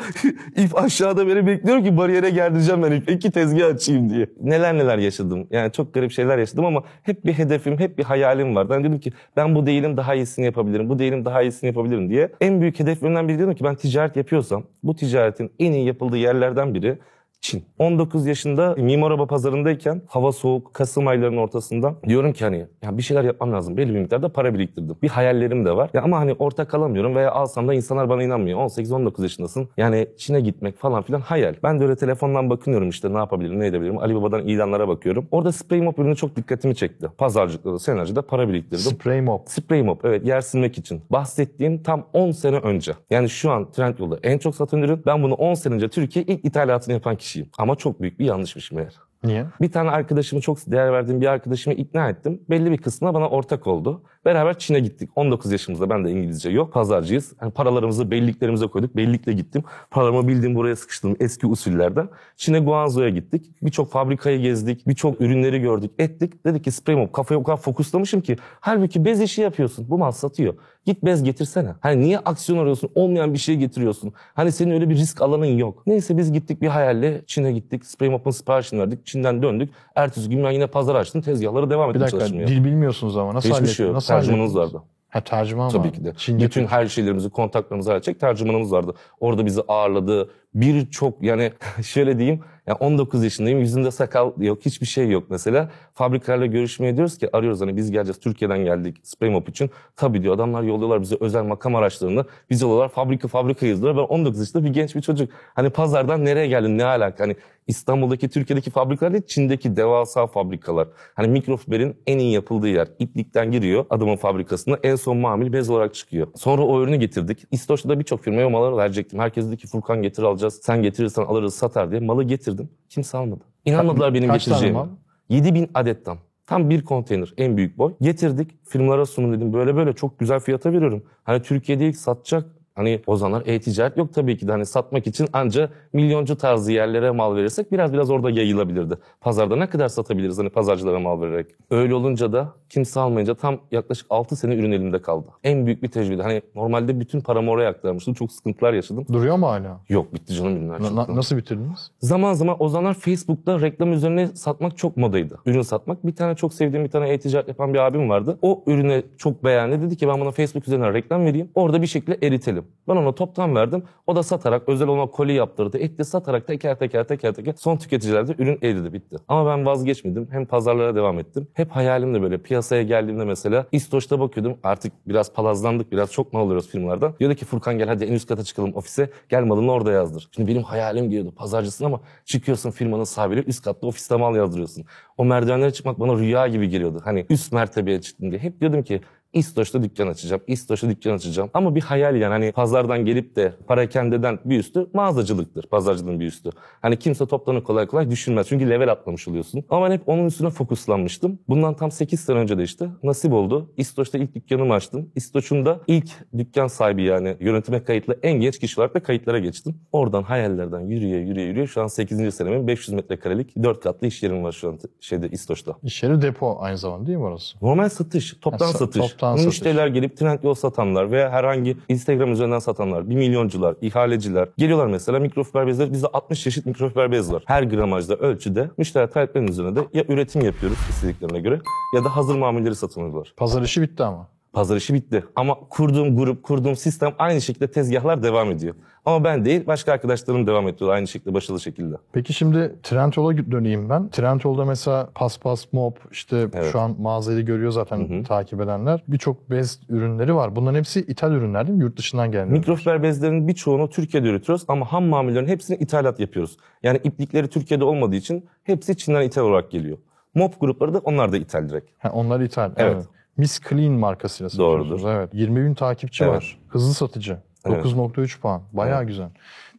İp 0.57 0.77
aşağıda 0.77 1.27
beni 1.27 1.47
bekliyorum 1.47 1.83
ki 1.83 1.97
bariyere 1.97 2.29
gerdireceğim 2.29 2.83
ben 2.83 2.91
ipi. 2.91 3.13
İki 3.13 3.31
tezgah 3.31 3.67
açayım 3.67 4.09
diye. 4.09 4.29
Neler 4.41 4.77
neler 4.77 4.97
yaşadım. 4.97 5.47
Yani 5.51 5.71
çok 5.71 5.93
garip 5.93 6.11
şeyler 6.11 6.37
yaşadım 6.37 6.65
ama 6.65 6.83
hep 7.03 7.25
bir 7.25 7.33
hedefim, 7.33 7.79
hep 7.79 7.97
bir 7.97 8.03
hayalim 8.03 8.55
vardı. 8.55 8.73
Ben 8.73 8.83
dedim 8.83 8.99
ki 8.99 9.13
ben 9.35 9.55
bu 9.55 9.65
değilim 9.65 9.97
daha 9.97 10.15
iyisini 10.15 10.45
yapabilirim. 10.45 10.89
Bu 10.89 10.99
değilim 10.99 11.25
daha 11.25 11.41
iyisini 11.41 11.67
yapabilirim 11.67 12.09
diye. 12.09 12.31
En 12.41 12.61
büyük 12.61 12.79
hedeflerimden 12.79 13.27
biri 13.27 13.39
dedim 13.39 13.55
ki 13.55 13.63
ben 13.63 13.75
ticaret 13.75 14.15
yapıyorsam 14.15 14.63
bu 14.83 14.95
ticaretin 14.95 15.51
en 15.59 15.71
iyi 15.71 15.85
yapıldığı 15.85 16.17
yerlerden 16.17 16.73
biri 16.73 16.97
Çin. 17.41 17.63
19 17.79 18.27
yaşında 18.27 18.75
mimar 18.77 19.11
araba 19.11 19.25
pazarındayken 19.25 20.01
hava 20.07 20.31
soğuk 20.31 20.73
Kasım 20.73 21.07
aylarının 21.07 21.37
ortasında 21.37 21.95
diyorum 22.07 22.33
ki 22.33 22.43
hani 22.43 22.65
ya 22.83 22.97
bir 22.97 23.01
şeyler 23.01 23.23
yapmam 23.23 23.53
lazım. 23.53 23.77
Belli 23.77 23.93
bir 23.93 23.99
miktarda 23.99 24.29
para 24.29 24.53
biriktirdim. 24.53 24.95
Bir 25.01 25.09
hayallerim 25.09 25.65
de 25.65 25.75
var. 25.75 25.89
Ya 25.93 26.01
ama 26.01 26.19
hani 26.19 26.33
orta 26.33 26.67
kalamıyorum 26.67 27.15
veya 27.15 27.31
alsam 27.31 27.67
da 27.67 27.73
insanlar 27.73 28.09
bana 28.09 28.23
inanmıyor. 28.23 28.59
18-19 28.59 29.21
yaşındasın. 29.21 29.69
Yani 29.77 30.07
Çin'e 30.17 30.41
gitmek 30.41 30.77
falan 30.77 31.01
filan 31.01 31.21
hayal. 31.21 31.55
Ben 31.63 31.79
de 31.79 31.83
öyle 31.83 31.95
telefondan 31.95 32.49
bakınıyorum 32.49 32.89
işte 32.89 33.13
ne 33.13 33.17
yapabilirim 33.17 33.59
ne 33.59 33.67
edebilirim. 33.67 33.97
Ali 33.97 34.15
Baba'dan 34.15 34.47
ilanlara 34.47 34.87
bakıyorum. 34.87 35.27
Orada 35.31 35.51
Spray 35.51 35.81
Mop 35.81 35.99
ürünü 35.99 36.15
çok 36.15 36.35
dikkatimi 36.35 36.75
çekti. 36.75 37.07
Pazarcılıkta 37.17 37.73
da 37.73 37.79
senerjide 37.79 38.21
para 38.21 38.49
biriktirdim. 38.49 38.79
Spray 38.79 39.21
mop. 39.21 39.49
Spray 39.49 39.83
mop 39.83 40.05
evet 40.05 40.25
yer 40.25 40.41
silmek 40.41 40.77
için. 40.77 41.01
Bahsettiğim 41.09 41.83
tam 41.83 42.05
10 42.13 42.31
sene 42.31 42.57
önce. 42.57 42.93
Yani 43.09 43.29
şu 43.29 43.51
an 43.51 43.71
Trendyol'da 43.71 44.19
en 44.23 44.37
çok 44.37 44.55
satan 44.55 44.81
ürün. 44.81 45.03
Ben 45.05 45.23
bunu 45.23 45.33
10 45.33 45.53
sene 45.53 45.73
önce 45.73 45.87
Türkiye 45.89 46.25
ilk 46.25 46.45
ithalatını 46.45 46.93
yapan 46.93 47.15
kişiyim. 47.29 47.49
Ama 47.57 47.75
çok 47.75 48.01
büyük 48.01 48.19
bir 48.19 48.25
yanlışmış 48.25 48.71
meğer. 48.71 48.93
Niye? 49.23 49.45
Bir 49.61 49.71
tane 49.71 49.89
arkadaşımı 49.89 50.41
çok 50.41 50.57
değer 50.67 50.91
verdiğim 50.91 51.21
bir 51.21 51.27
arkadaşımı 51.27 51.73
ikna 51.73 52.09
ettim. 52.09 52.41
Belli 52.49 52.71
bir 52.71 52.77
kısmına 52.77 53.13
bana 53.13 53.29
ortak 53.29 53.67
oldu. 53.67 54.03
Beraber 54.25 54.59
Çin'e 54.59 54.79
gittik. 54.79 55.09
19 55.15 55.51
yaşımızda 55.51 55.89
ben 55.89 56.05
de 56.05 56.11
İngilizce 56.11 56.49
yok. 56.49 56.73
Pazarcıyız. 56.73 57.33
Yani 57.41 57.51
paralarımızı 57.51 58.11
belliklerimize 58.11 58.67
koyduk. 58.67 58.95
Bellikle 58.95 59.33
gittim. 59.33 59.63
Paralarımı 59.91 60.27
bildiğim 60.27 60.55
buraya 60.55 60.75
sıkıştırdım 60.75 61.17
eski 61.19 61.47
usullerden. 61.47 62.09
Çin'e 62.35 62.59
Guangzhou'ya 62.59 63.09
gittik. 63.09 63.51
Birçok 63.61 63.91
fabrikayı 63.91 64.41
gezdik. 64.41 64.87
Birçok 64.87 65.21
ürünleri 65.21 65.61
gördük. 65.61 65.91
Ettik. 65.99 66.45
Dedik 66.45 66.63
ki 66.63 66.71
spray 66.71 66.95
mop 66.95 67.13
kafaya 67.13 67.39
o 67.39 67.43
kadar 67.43 67.57
fokuslamışım 67.57 68.21
ki. 68.21 68.35
Halbuki 68.59 69.05
bez 69.05 69.21
işi 69.21 69.41
yapıyorsun. 69.41 69.89
Bu 69.89 69.97
mal 69.97 70.11
satıyor. 70.11 70.53
Git 70.89 71.03
bez 71.05 71.23
getirsene. 71.23 71.69
Hani 71.79 72.01
niye 72.01 72.19
aksiyon 72.19 72.59
arıyorsun? 72.59 72.89
Olmayan 72.95 73.33
bir 73.33 73.37
şey 73.39 73.55
getiriyorsun. 73.55 74.13
Hani 74.33 74.51
senin 74.51 74.71
öyle 74.71 74.89
bir 74.89 74.95
risk 74.95 75.21
alanın 75.21 75.45
yok. 75.45 75.83
Neyse 75.87 76.17
biz 76.17 76.31
gittik 76.31 76.61
bir 76.61 76.67
hayalle 76.67 77.21
Çin'e 77.27 77.51
gittik. 77.51 77.85
Spray 77.85 78.09
mop'un 78.09 78.31
siparişini 78.31 78.79
verdik. 78.79 79.05
Çin'den 79.05 79.43
döndük. 79.43 79.69
Ertesi 79.95 80.29
gün 80.29 80.43
ben 80.43 80.51
yine 80.51 80.67
pazar 80.67 80.95
açtım. 80.95 81.21
Tezgahlara 81.21 81.69
devam 81.69 81.89
Bir 81.89 81.95
ettim 81.95 82.01
dakika 82.01 82.19
çalışmaya. 82.19 82.47
dil 82.47 82.63
bilmiyorsunuz 82.63 83.17
ama 83.17 83.33
nasıl 83.33 83.49
Hiçbir 83.49 83.67
şey 83.67 83.85
yok. 83.85 83.95
Nasıl 83.95 84.13
hallettiniz? 84.13 84.55
vardı. 84.55 84.81
Ha 85.09 85.21
tercüman 85.21 85.69
Tabii 85.69 85.87
var. 85.87 85.93
ki 85.93 86.03
de. 86.05 86.13
Çince 86.17 86.45
Bütün 86.45 86.67
her 86.67 86.87
şeylerimizi, 86.87 87.29
kontaklarımızı 87.29 87.89
halledecek 87.89 88.19
tercümanımız 88.19 88.71
vardı. 88.71 88.93
Orada 89.19 89.45
bizi 89.45 89.61
ağırladı. 89.67 90.29
Birçok 90.55 91.23
yani 91.23 91.51
şöyle 91.83 92.17
diyeyim. 92.19 92.39
Yani 92.69 92.77
19 92.79 93.23
yaşındayım. 93.23 93.59
Yüzünde 93.59 93.91
sakal 93.91 94.31
yok. 94.37 94.59
Hiçbir 94.65 94.85
şey 94.85 95.09
yok 95.09 95.23
mesela. 95.29 95.69
Fabrikalarla 95.93 96.45
görüşmeye 96.45 96.95
diyoruz 96.95 97.17
ki 97.17 97.29
arıyoruz 97.35 97.61
hani 97.61 97.77
biz 97.77 97.91
geleceğiz. 97.91 98.19
Türkiye'den 98.19 98.59
geldik 98.59 98.97
spray 99.03 99.29
mop 99.29 99.49
için. 99.49 99.69
Tabii 99.95 100.23
diyor 100.23 100.35
adamlar 100.35 100.63
yolluyorlar 100.63 101.01
bize 101.01 101.17
özel 101.19 101.43
makam 101.43 101.75
araçlarını. 101.75 102.25
Biz 102.49 102.61
yolluyorlar 102.61 102.89
fabrika 102.89 103.27
fabrika 103.27 103.65
yazdılar. 103.65 103.97
Ben 103.97 104.01
19 104.01 104.39
yaşında 104.39 104.63
bir 104.63 104.69
genç 104.69 104.95
bir 104.95 105.01
çocuk. 105.01 105.29
Hani 105.55 105.69
pazardan 105.69 106.25
nereye 106.25 106.47
geldin 106.47 106.77
ne 106.77 106.85
alaka? 106.85 107.23
Hani 107.23 107.35
İstanbul'daki 107.69 108.29
Türkiye'deki 108.29 108.71
fabrikalar 108.71 109.13
değil 109.13 109.23
Çin'deki 109.27 109.75
devasa 109.75 110.27
fabrikalar. 110.27 110.87
Hani 111.13 111.27
mikrofiberin 111.27 111.95
en 112.07 112.17
iyi 112.17 112.33
yapıldığı 112.33 112.67
yer. 112.67 112.87
İplikten 112.99 113.51
giriyor 113.51 113.85
adamın 113.89 114.15
fabrikasına 114.15 114.77
en 114.83 114.95
son 114.95 115.17
mamil 115.17 115.53
bez 115.53 115.69
olarak 115.69 115.93
çıkıyor. 115.93 116.27
Sonra 116.35 116.61
o 116.61 116.83
ürünü 116.83 116.95
getirdik. 116.95 117.45
İstoç'ta 117.51 117.89
da 117.89 117.99
birçok 117.99 118.23
firmaya 118.23 118.49
malı 118.49 118.77
verecektim. 118.77 119.19
Herkes 119.19 119.47
dedi 119.47 119.57
ki 119.57 119.67
Furkan 119.67 120.01
getir 120.01 120.23
alacağız. 120.23 120.59
Sen 120.63 120.83
getirirsen 120.83 121.23
alırız 121.23 121.55
satar 121.55 121.91
diye 121.91 122.01
malı 122.01 122.23
getirdim. 122.59 122.77
Kimse 122.89 123.17
almadı. 123.17 123.43
İnanmadılar 123.65 124.13
benim 124.13 124.29
Kaç 124.29 124.45
getireceğime. 124.45 124.77
mal? 124.79 124.87
7000 125.29 125.69
adetten. 125.73 126.17
Tam 126.47 126.69
bir 126.69 126.83
konteyner 126.85 127.33
en 127.37 127.57
büyük 127.57 127.77
boy. 127.77 127.93
Getirdik 128.01 128.65
firmalara 128.65 129.05
sunun 129.05 129.33
dedim. 129.33 129.53
Böyle 129.53 129.75
böyle 129.75 129.93
çok 129.93 130.19
güzel 130.19 130.39
fiyata 130.39 130.73
veriyorum. 130.73 131.03
Hani 131.23 131.41
Türkiye'de 131.41 131.87
ilk 131.89 131.97
satacak 131.97 132.45
Hani 132.79 133.01
o 133.07 133.15
zamanlar 133.15 133.47
e-ticaret 133.47 133.97
yok 133.97 134.13
tabii 134.13 134.37
ki 134.37 134.47
de 134.47 134.51
hani 134.51 134.65
satmak 134.65 135.07
için 135.07 135.27
anca 135.33 135.69
milyoncu 135.93 136.37
tarzı 136.37 136.71
yerlere 136.71 137.11
mal 137.11 137.35
verirsek 137.35 137.71
biraz 137.71 137.93
biraz 137.93 138.11
orada 138.11 138.29
yayılabilirdi. 138.29 138.97
Pazarda 139.21 139.55
ne 139.55 139.69
kadar 139.69 139.87
satabiliriz 139.87 140.37
hani 140.39 140.49
pazarcılara 140.49 140.99
mal 140.99 141.21
vererek. 141.21 141.47
Öyle 141.71 141.95
olunca 141.95 142.33
da 142.33 142.53
kimse 142.69 142.99
almayınca 142.99 143.35
tam 143.35 143.57
yaklaşık 143.71 144.07
6 144.09 144.35
sene 144.35 144.55
ürün 144.55 144.71
elimde 144.71 145.01
kaldı. 145.01 145.27
En 145.43 145.65
büyük 145.65 145.83
bir 145.83 145.87
tecrübe. 145.87 146.23
Hani 146.23 146.41
normalde 146.55 146.99
bütün 146.99 147.21
paramı 147.21 147.51
oraya 147.51 147.69
aktarmıştım. 147.69 148.13
Çok 148.13 148.31
sıkıntılar 148.31 148.73
yaşadım. 148.73 149.05
Duruyor 149.13 149.35
mu 149.37 149.47
hala? 149.47 149.79
Yok 149.89 150.13
bitti 150.13 150.33
canım 150.33 150.55
ürünler. 150.55 150.95
Na- 150.95 151.15
nasıl 151.15 151.37
bitirdiniz? 151.37 151.91
Zaman 151.99 152.33
zaman 152.33 152.55
o 152.59 152.69
zamanlar 152.69 152.93
Facebook'ta 152.93 153.61
reklam 153.61 153.93
üzerine 153.93 154.27
satmak 154.27 154.77
çok 154.77 154.97
modaydı. 154.97 155.39
Ürün 155.45 155.61
satmak. 155.61 156.05
Bir 156.05 156.15
tane 156.15 156.35
çok 156.35 156.53
sevdiğim 156.53 156.85
bir 156.85 156.91
tane 156.91 157.09
e-ticaret 157.09 157.47
yapan 157.47 157.73
bir 157.73 157.79
abim 157.79 158.09
vardı. 158.09 158.37
O 158.41 158.63
ürüne 158.67 159.03
çok 159.17 159.43
beğendi. 159.43 159.81
Dedi 159.81 159.97
ki 159.97 160.07
ben 160.07 160.19
buna 160.21 160.31
Facebook 160.31 160.67
üzerinden 160.67 160.93
reklam 160.93 161.25
vereyim. 161.25 161.49
Orada 161.55 161.81
bir 161.81 161.87
şekilde 161.87 162.27
eritelim. 162.27 162.63
Ben 162.87 162.95
ona 162.95 163.15
toptan 163.15 163.55
verdim. 163.55 163.83
O 164.07 164.15
da 164.15 164.23
satarak 164.23 164.69
özel 164.69 164.87
ona 164.87 165.05
koli 165.05 165.33
yaptırdı. 165.33 165.77
Etti 165.77 166.05
satarak 166.05 166.47
teker 166.47 166.79
teker 166.79 167.03
teker 167.03 167.33
teker 167.33 167.53
son 167.57 167.77
tüketicilerde 167.77 168.35
ürün 168.37 168.59
eridi 168.61 168.93
bitti. 168.93 169.15
Ama 169.27 169.49
ben 169.51 169.65
vazgeçmedim. 169.65 170.27
Hem 170.31 170.45
pazarlara 170.45 170.95
devam 170.95 171.19
ettim. 171.19 171.47
Hep 171.53 171.71
hayalim 171.71 172.13
de 172.13 172.21
böyle 172.21 172.37
piyasaya 172.37 172.83
geldiğimde 172.83 173.25
mesela 173.25 173.65
İstoç'ta 173.71 174.19
bakıyordum. 174.19 174.57
Artık 174.63 174.93
biraz 175.07 175.33
palazlandık. 175.33 175.91
Biraz 175.91 176.11
çok 176.11 176.33
mal 176.33 176.41
alıyoruz 176.41 176.67
firmalardan. 176.69 177.13
Diyordu 177.19 177.35
ki 177.35 177.45
Furkan 177.45 177.77
gel 177.77 177.87
hadi 177.87 178.03
en 178.05 178.13
üst 178.13 178.27
kata 178.27 178.43
çıkalım 178.43 178.75
ofise. 178.75 179.09
Gel 179.29 179.43
malını 179.43 179.71
orada 179.71 179.91
yazdır. 179.91 180.29
Şimdi 180.35 180.51
benim 180.51 180.63
hayalim 180.63 181.11
diyordu. 181.11 181.33
Pazarcısın 181.35 181.85
ama 181.85 181.99
çıkıyorsun 182.25 182.71
firmanın 182.71 183.03
sahibiyle 183.03 183.43
üst 183.43 183.63
katta 183.63 183.87
ofiste 183.87 184.15
mal 184.15 184.35
yazdırıyorsun. 184.35 184.85
O 185.17 185.25
merdivenlere 185.25 185.73
çıkmak 185.73 185.99
bana 185.99 186.15
rüya 186.17 186.47
gibi 186.47 186.69
geliyordu. 186.69 187.01
Hani 187.03 187.25
üst 187.29 187.53
mertebeye 187.53 188.01
çıktım 188.01 188.31
diye. 188.31 188.41
Hep 188.41 188.61
diyordum 188.61 188.83
ki 188.83 189.01
İstoç'ta 189.39 189.83
dükkan 189.83 190.07
açacağım, 190.07 190.41
İstoç'ta 190.47 190.89
dükkan 190.89 191.13
açacağım. 191.13 191.49
Ama 191.53 191.75
bir 191.75 191.81
hayal 191.81 192.15
yani 192.15 192.31
hani 192.31 192.51
pazardan 192.51 193.05
gelip 193.05 193.35
de 193.35 193.53
para 193.67 193.89
kendiden 193.89 194.39
bir 194.45 194.59
üstü 194.59 194.87
mağazacılıktır. 194.93 195.63
Pazarcılığın 195.63 196.19
bir 196.19 196.25
üstü. 196.25 196.49
Hani 196.81 196.99
kimse 196.99 197.25
toptanı 197.25 197.63
kolay 197.63 197.87
kolay 197.87 198.09
düşünmez. 198.11 198.47
Çünkü 198.49 198.69
level 198.69 198.91
atlamış 198.91 199.27
oluyorsun. 199.27 199.63
Ama 199.69 199.85
ben 199.89 199.93
hep 199.93 200.09
onun 200.09 200.25
üstüne 200.25 200.49
fokuslanmıştım. 200.49 201.39
Bundan 201.49 201.75
tam 201.75 201.91
8 201.91 202.19
sene 202.19 202.37
önce 202.37 202.57
de 202.57 202.63
işte 202.63 202.87
nasip 203.03 203.33
oldu. 203.33 203.71
İstoç'ta 203.77 204.17
ilk 204.17 204.35
dükkanımı 204.35 204.73
açtım. 204.73 205.09
İstoç'un 205.15 205.65
da 205.65 205.79
ilk 205.87 206.09
dükkan 206.37 206.67
sahibi 206.67 207.03
yani 207.03 207.37
yönetime 207.39 207.83
kayıtlı 207.83 208.19
en 208.23 208.33
genç 208.41 208.59
kişi 208.59 208.81
olarak 208.81 208.95
da 208.95 209.03
kayıtlara 209.03 209.39
geçtim. 209.39 209.75
Oradan 209.91 210.23
hayallerden 210.23 210.79
yürüye 210.79 211.19
yürüye 211.19 211.45
yürüye 211.47 211.67
şu 211.67 211.81
an 211.81 211.87
8. 211.87 212.35
senemin 212.35 212.67
500 212.67 212.93
metrekarelik 212.95 213.63
4 213.63 213.79
katlı 213.83 214.07
iş 214.07 214.23
yerim 214.23 214.43
var 214.43 214.51
şu 214.51 214.69
an 214.69 214.79
şeyde 214.99 215.29
İstoç'ta. 215.29 215.75
İş 215.83 216.03
yeri 216.03 216.21
depo 216.21 216.57
aynı 216.59 216.77
zamanda 216.77 217.07
değil 217.07 217.17
mi 217.17 217.23
orası? 217.23 217.57
Normal 217.61 217.89
satış, 217.89 218.33
toptan 218.41 218.67
sa- 218.71 218.77
satış. 218.77 218.97
Toptan 219.19 219.35
satış. 219.35 219.45
Müşteriler 219.45 219.87
gelip 219.87 220.17
Trendyol 220.17 220.53
satanlar 220.53 221.11
veya 221.11 221.31
herhangi 221.31 221.77
Instagram 221.89 222.31
üzerinden 222.31 222.59
satanlar, 222.59 223.09
bir 223.09 223.15
milyoncular, 223.15 223.75
ihaleciler 223.81 224.49
geliyorlar 224.57 224.87
mesela 224.87 225.19
mikrofiber 225.19 225.67
bezler. 225.67 225.93
Bizde 225.93 226.07
60 226.07 226.43
çeşit 226.43 226.65
mikrofiber 226.65 227.11
bez 227.11 227.33
var. 227.33 227.43
Her 227.45 227.63
gramajda, 227.63 228.15
ölçüde 228.15 228.69
müşteri 228.77 229.09
taleplerinin 229.09 229.51
üzerine 229.51 229.75
de 229.75 229.79
ya 229.93 230.03
üretim 230.07 230.41
yapıyoruz 230.41 230.77
istediklerine 230.89 231.39
göre 231.39 231.59
ya 231.95 232.05
da 232.05 232.15
hazır 232.15 232.35
mamulleri 232.35 232.75
satın 232.75 233.01
alıyorlar. 233.01 233.33
Pazar 233.37 233.61
işi 233.61 233.81
bitti 233.81 234.03
ama. 234.03 234.27
Pazar 234.53 234.75
işi 234.77 234.93
bitti. 234.93 235.23
Ama 235.35 235.55
kurduğum 235.69 236.17
grup, 236.17 236.43
kurduğum 236.43 236.75
sistem 236.75 237.13
aynı 237.19 237.41
şekilde 237.41 237.71
tezgahlar 237.71 238.23
devam 238.23 238.51
ediyor. 238.51 238.75
Ama 239.05 239.23
ben 239.23 239.45
değil, 239.45 239.67
başka 239.67 239.91
arkadaşlarım 239.93 240.47
devam 240.47 240.67
ediyor 240.67 240.91
aynı 240.91 241.07
şekilde, 241.07 241.33
başarılı 241.33 241.59
şekilde. 241.61 241.95
Peki 242.13 242.33
şimdi 242.33 242.75
Trendyol'a 242.83 243.37
döneyim 243.51 243.89
ben. 243.89 244.09
Trendyol'da 244.09 244.65
mesela 244.65 245.09
paspas, 245.15 245.65
mop, 245.73 245.97
işte 246.11 246.47
Evet. 246.53 246.71
şu 246.71 246.79
an 246.79 246.95
mağazayı 246.99 247.45
görüyor 247.45 247.71
zaten 247.71 247.97
Hı 248.09 248.13
hı. 248.19 248.23
takip 248.23 248.61
edenler. 248.61 249.03
Birçok 249.07 249.49
bez 249.49 249.79
ürünleri 249.89 250.35
var. 250.35 250.55
Bunların 250.55 250.77
hepsi 250.77 250.99
ithal 251.01 251.31
ürünler 251.31 251.67
değil 251.67 251.77
mi? 251.77 251.83
Yurt 251.83 251.97
dışından 251.97 252.31
gelen. 252.31 252.47
Mikrofiber 252.51 253.03
bezlerin 253.03 253.47
birçoğunu 253.47 253.89
Türkiye'de 253.89 254.27
üretiyoruz 254.27 254.65
ama 254.67 254.91
ham 254.91 255.03
mamullerin 255.05 255.47
hepsini 255.47 255.77
ithalat 255.77 256.19
yapıyoruz. 256.19 256.57
Yani 256.83 256.99
iplikleri 257.03 257.47
Türkiye'de 257.47 257.83
olmadığı 257.83 258.15
için 258.15 258.45
hepsi 258.63 258.97
Çin'den 258.97 259.21
ithal 259.21 259.43
olarak 259.43 259.71
geliyor. 259.71 259.97
Mop 260.35 260.59
grupları 260.61 260.93
da 260.93 260.99
onlar 260.99 261.31
da 261.31 261.37
ithal 261.37 261.69
direkt. 261.69 261.89
Ha, 261.97 262.11
onlar 262.13 262.39
ithal. 262.39 262.71
Evet. 262.77 263.05
Miss 263.39 263.59
Clean 263.69 263.91
markasıyla 263.91 264.49
satıyorsunuz. 264.49 264.89
Doğrudur. 264.89 265.09
Evet. 265.09 265.29
20 265.33 265.65
bin 265.65 265.73
takipçi 265.73 266.23
Evet. 266.23 266.33
var. 266.35 266.59
Hızlı 266.67 266.93
satıcı. 266.93 267.37
Evet. 267.65 267.85
9.3 267.85 268.39
puan. 268.41 268.61
Bayağı 268.73 269.03
güzel. 269.03 269.29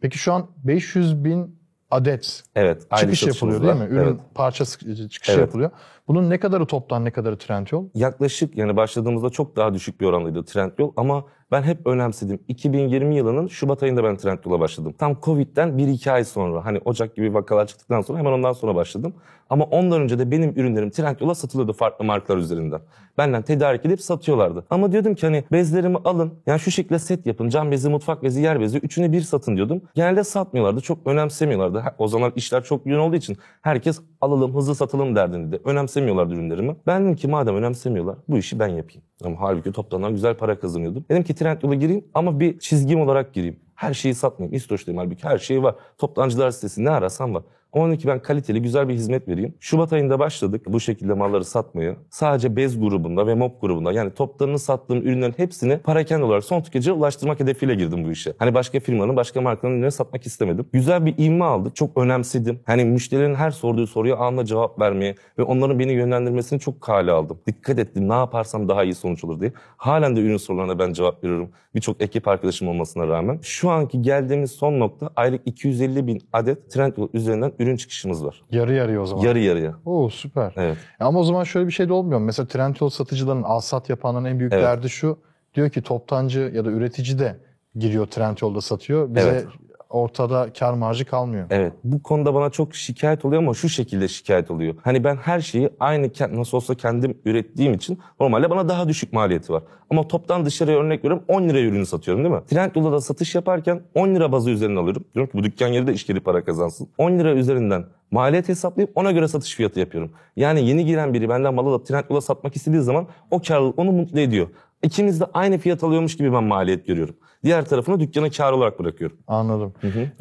Peki 0.01 0.17
şu 0.17 0.33
an 0.33 0.47
500 0.63 1.23
bin 1.25 1.55
adet 1.91 2.43
Evet. 2.55 2.87
çıkış 2.97 3.23
yapılıyor 3.23 3.61
değil 3.61 3.75
mi? 3.75 3.85
Ürün 3.95 4.03
Evet. 4.07 4.19
parça 4.35 4.65
sık- 4.65 5.11
çıkışı 5.11 5.31
Evet. 5.31 5.41
yapılıyor. 5.41 5.69
Bunun 6.07 6.29
ne 6.29 6.39
kadarı 6.39 6.65
toptan 6.65 7.05
ne 7.05 7.11
kadarı 7.11 7.37
Trendyol? 7.37 7.85
Yaklaşık 7.95 8.57
yani 8.57 8.75
başladığımızda 8.75 9.29
çok 9.29 9.55
daha 9.55 9.73
düşük 9.73 10.01
bir 10.01 10.05
orandaydı 10.05 10.45
Trendyol 10.45 10.93
ama 10.97 11.23
ben 11.51 11.63
hep 11.63 11.87
önemsedim. 11.87 12.39
2020 12.47 13.15
yılının 13.15 13.47
Şubat 13.47 13.83
ayında 13.83 14.03
ben 14.03 14.17
Trendyol'a 14.17 14.59
başladım. 14.59 14.93
Tam 14.97 15.17
Covid'den 15.21 15.69
1-2 15.77 16.11
ay 16.11 16.23
sonra 16.23 16.65
hani 16.65 16.79
Ocak 16.85 17.15
gibi 17.15 17.33
vakalar 17.33 17.67
çıktıktan 17.67 18.01
sonra 18.01 18.19
hemen 18.19 18.31
ondan 18.31 18.53
sonra 18.53 18.75
başladım. 18.75 19.13
Ama 19.51 19.65
ondan 19.65 20.01
önce 20.01 20.19
de 20.19 20.31
benim 20.31 20.53
ürünlerim 20.55 20.89
Trendyol'a 20.89 21.35
satılıyordu 21.35 21.73
farklı 21.73 22.05
markalar 22.05 22.37
üzerinden. 22.37 22.81
Benden 23.17 23.41
tedarik 23.41 23.85
edip 23.85 24.01
satıyorlardı. 24.01 24.65
Ama 24.69 24.91
diyordum 24.91 25.15
ki 25.15 25.25
hani 25.25 25.43
bezlerimi 25.51 25.97
alın. 25.97 26.33
Yani 26.45 26.59
şu 26.59 26.71
şekilde 26.71 26.99
set 26.99 27.25
yapın. 27.25 27.49
Cam 27.49 27.71
bezi, 27.71 27.89
mutfak 27.89 28.23
bezi, 28.23 28.41
yer 28.41 28.59
bezi. 28.59 28.77
Üçünü 28.77 29.11
bir 29.11 29.21
satın 29.21 29.55
diyordum. 29.55 29.81
Genelde 29.95 30.23
satmıyorlardı. 30.23 30.81
Çok 30.81 31.07
önemsemiyorlardı. 31.07 31.83
O 31.97 32.07
zaman 32.07 32.31
işler 32.35 32.63
çok 32.63 32.85
yoğun 32.85 32.99
olduğu 32.99 33.15
için 33.15 33.37
herkes 33.61 34.01
alalım, 34.21 34.55
hızlı 34.55 34.75
satalım 34.75 35.15
derdinde. 35.15 35.59
Önemsemiyorlardı 35.65 36.33
ürünlerimi. 36.33 36.75
Ben 36.87 37.03
dedim 37.03 37.15
ki 37.15 37.27
madem 37.27 37.55
önemsemiyorlar 37.55 38.15
bu 38.27 38.37
işi 38.37 38.59
ben 38.59 38.67
yapayım. 38.67 39.03
Ama 39.23 39.35
halbuki 39.39 39.71
toptandan 39.71 40.11
güzel 40.11 40.33
para 40.37 40.59
kazanıyordum. 40.59 41.05
Dedim 41.09 41.23
ki 41.23 41.35
Trendyol'a 41.35 41.75
gireyim 41.75 42.05
ama 42.13 42.39
bir 42.39 42.59
çizgim 42.59 43.01
olarak 43.01 43.33
gireyim. 43.33 43.59
Her 43.75 43.93
şeyi 43.93 44.15
satmayayım. 44.15 44.55
İstoç'tayım 44.55 44.97
halbuki 44.97 45.23
her 45.23 45.37
şey 45.37 45.63
var. 45.63 45.75
Toptancılar 45.97 46.51
sitesi 46.51 46.83
ne 46.83 46.89
arasam 46.89 47.35
var. 47.35 47.43
Ama 47.73 47.87
dedim 47.87 47.97
ki 47.97 48.07
ben 48.07 48.21
kaliteli 48.21 48.61
güzel 48.61 48.89
bir 48.89 48.93
hizmet 48.93 49.27
vereyim. 49.27 49.53
Şubat 49.59 49.93
ayında 49.93 50.19
başladık 50.19 50.61
bu 50.67 50.79
şekilde 50.79 51.13
malları 51.13 51.45
satmaya. 51.45 51.95
Sadece 52.09 52.55
bez 52.55 52.79
grubunda 52.79 53.27
ve 53.27 53.35
mop 53.35 53.61
grubunda 53.61 53.91
yani 53.91 54.13
toptanını 54.13 54.59
sattığım 54.59 54.97
ürünlerin 54.97 55.33
hepsini 55.37 55.77
parakende 55.77 56.23
olarak 56.23 56.43
son 56.43 56.61
tüketiciye 56.61 56.95
ulaştırmak 56.95 57.39
hedefiyle 57.39 57.75
girdim 57.75 58.05
bu 58.05 58.11
işe. 58.11 58.33
Hani 58.39 58.53
başka 58.53 58.79
firmanın, 58.79 59.15
başka 59.15 59.41
markanın 59.41 59.73
ürünleri 59.73 59.91
satmak 59.91 60.25
istemedim. 60.25 60.65
Güzel 60.73 61.05
bir 61.05 61.17
ivme 61.17 61.45
aldık. 61.45 61.75
Çok 61.75 61.97
önemsedim. 61.97 62.59
Hani 62.65 62.85
müşterilerin 62.85 63.35
her 63.35 63.51
sorduğu 63.51 63.87
soruya 63.87 64.17
anında 64.17 64.45
cevap 64.45 64.79
vermeye 64.79 65.15
ve 65.37 65.43
onların 65.43 65.79
beni 65.79 65.91
yönlendirmesini 65.91 66.59
çok 66.59 66.81
kale 66.81 67.11
aldım. 67.11 67.39
Dikkat 67.47 67.79
ettim 67.79 68.09
ne 68.09 68.13
yaparsam 68.13 68.69
daha 68.69 68.83
iyi 68.83 68.95
sonuç 68.95 69.23
olur 69.23 69.39
diye. 69.39 69.53
Halen 69.77 70.15
de 70.15 70.21
ürün 70.21 70.37
sorularına 70.37 70.79
ben 70.79 70.93
cevap 70.93 71.23
veriyorum. 71.23 71.49
Birçok 71.75 72.01
ekip 72.01 72.27
arkadaşım 72.27 72.67
olmasına 72.67 73.07
rağmen. 73.07 73.39
Şu 73.41 73.69
anki 73.69 74.01
geldiğimiz 74.01 74.51
son 74.51 74.79
nokta 74.79 75.09
aylık 75.15 75.41
250 75.45 76.07
bin 76.07 76.21
adet 76.33 76.71
Trendyol 76.71 77.09
üzerinden 77.13 77.51
ürün 77.61 77.75
çıkışımız 77.77 78.25
var. 78.25 78.41
Yarı 78.51 78.73
yarıya 78.73 79.01
o 79.01 79.05
zaman. 79.05 79.23
Yarı 79.23 79.39
yarıya. 79.39 79.75
Oo 79.85 80.09
süper. 80.09 80.53
Evet. 80.57 80.77
Ama 80.99 81.19
o 81.19 81.23
zaman 81.23 81.43
şöyle 81.43 81.67
bir 81.67 81.71
şey 81.71 81.89
de 81.89 81.93
olmuyor. 81.93 82.19
mu? 82.19 82.25
Mesela 82.25 82.47
Trendyol 82.47 82.89
satıcıların 82.89 83.43
alsat 83.43 83.89
yapanların 83.89 84.25
en 84.25 84.39
büyük 84.39 84.53
Evet. 84.53 84.63
derdi 84.63 84.89
şu. 84.89 85.17
Diyor 85.55 85.69
ki 85.69 85.81
toptancı 85.81 86.51
ya 86.55 86.65
da 86.65 86.69
üretici 86.69 87.19
de 87.19 87.37
giriyor 87.75 88.05
Trendyol'da 88.07 88.61
satıyor. 88.61 89.15
Bize 89.15 89.29
Evet. 89.29 89.45
Ortada 89.91 90.53
kar 90.59 90.73
marjı 90.73 91.05
kalmıyor. 91.05 91.45
Evet. 91.49 91.73
Bu 91.83 92.03
konuda 92.03 92.33
bana 92.33 92.49
çok 92.49 92.75
şikayet 92.75 93.25
oluyor 93.25 93.41
ama 93.41 93.53
şu 93.53 93.69
şekilde 93.69 94.07
şikayet 94.07 94.51
oluyor. 94.51 94.75
Hani 94.83 95.03
ben 95.03 95.15
her 95.15 95.39
şeyi 95.39 95.69
aynı 95.79 96.11
nasıl 96.31 96.57
olsa 96.57 96.75
kendim 96.75 97.17
ürettiğim 97.25 97.73
için 97.73 97.99
normalde 98.19 98.49
bana 98.49 98.69
daha 98.69 98.87
düşük 98.87 99.13
maliyeti 99.13 99.53
var. 99.53 99.63
Ama 99.89 100.07
toptan 100.07 100.45
dışarıya 100.45 100.77
örnek 100.77 101.03
veriyorum 101.03 101.25
10 101.27 101.49
liraya 101.49 101.65
ürünü 101.65 101.85
satıyorum 101.85 102.23
değil 102.23 102.35
mi? 102.35 102.41
Trendyol'da 102.47 102.91
da 102.91 103.01
satış 103.01 103.35
yaparken 103.35 103.81
10 103.95 104.15
lira 104.15 104.31
bazı 104.31 104.49
üzerinden 104.49 104.81
alıyorum. 104.81 105.05
Diyorum 105.15 105.31
ki 105.31 105.37
bu 105.37 105.43
dükkan 105.43 105.67
yeri 105.67 105.87
de 105.87 105.93
işgeri 105.93 106.19
para 106.19 106.43
kazansın. 106.43 106.87
10 106.97 107.11
lira 107.11 107.33
üzerinden 107.33 107.85
maliyet 108.11 108.49
hesaplayıp 108.49 108.91
ona 108.95 109.11
göre 109.11 109.27
satış 109.27 109.55
fiyatı 109.55 109.79
yapıyorum. 109.79 110.11
Yani 110.35 110.67
yeni 110.67 110.85
giren 110.85 111.13
biri 111.13 111.29
benden 111.29 111.53
malı 111.53 111.69
alıp 111.69 111.85
Trendyol'a 111.85 112.21
satmak 112.21 112.55
istediği 112.55 112.81
zaman 112.81 113.07
o 113.31 113.41
karlılık 113.41 113.79
onu 113.79 113.91
mutlu 113.91 114.19
ediyor. 114.19 114.47
İkimiz 114.83 115.21
de 115.21 115.25
aynı 115.33 115.57
fiyat 115.57 115.83
alıyormuş 115.83 116.17
gibi 116.17 116.33
ben 116.33 116.43
maliyet 116.43 116.87
görüyorum. 116.87 117.15
Diğer 117.43 117.65
tarafını 117.65 117.99
dükkana 117.99 118.29
kar 118.29 118.51
olarak 118.51 118.79
bırakıyorum. 118.79 119.17
Anladım. 119.27 119.73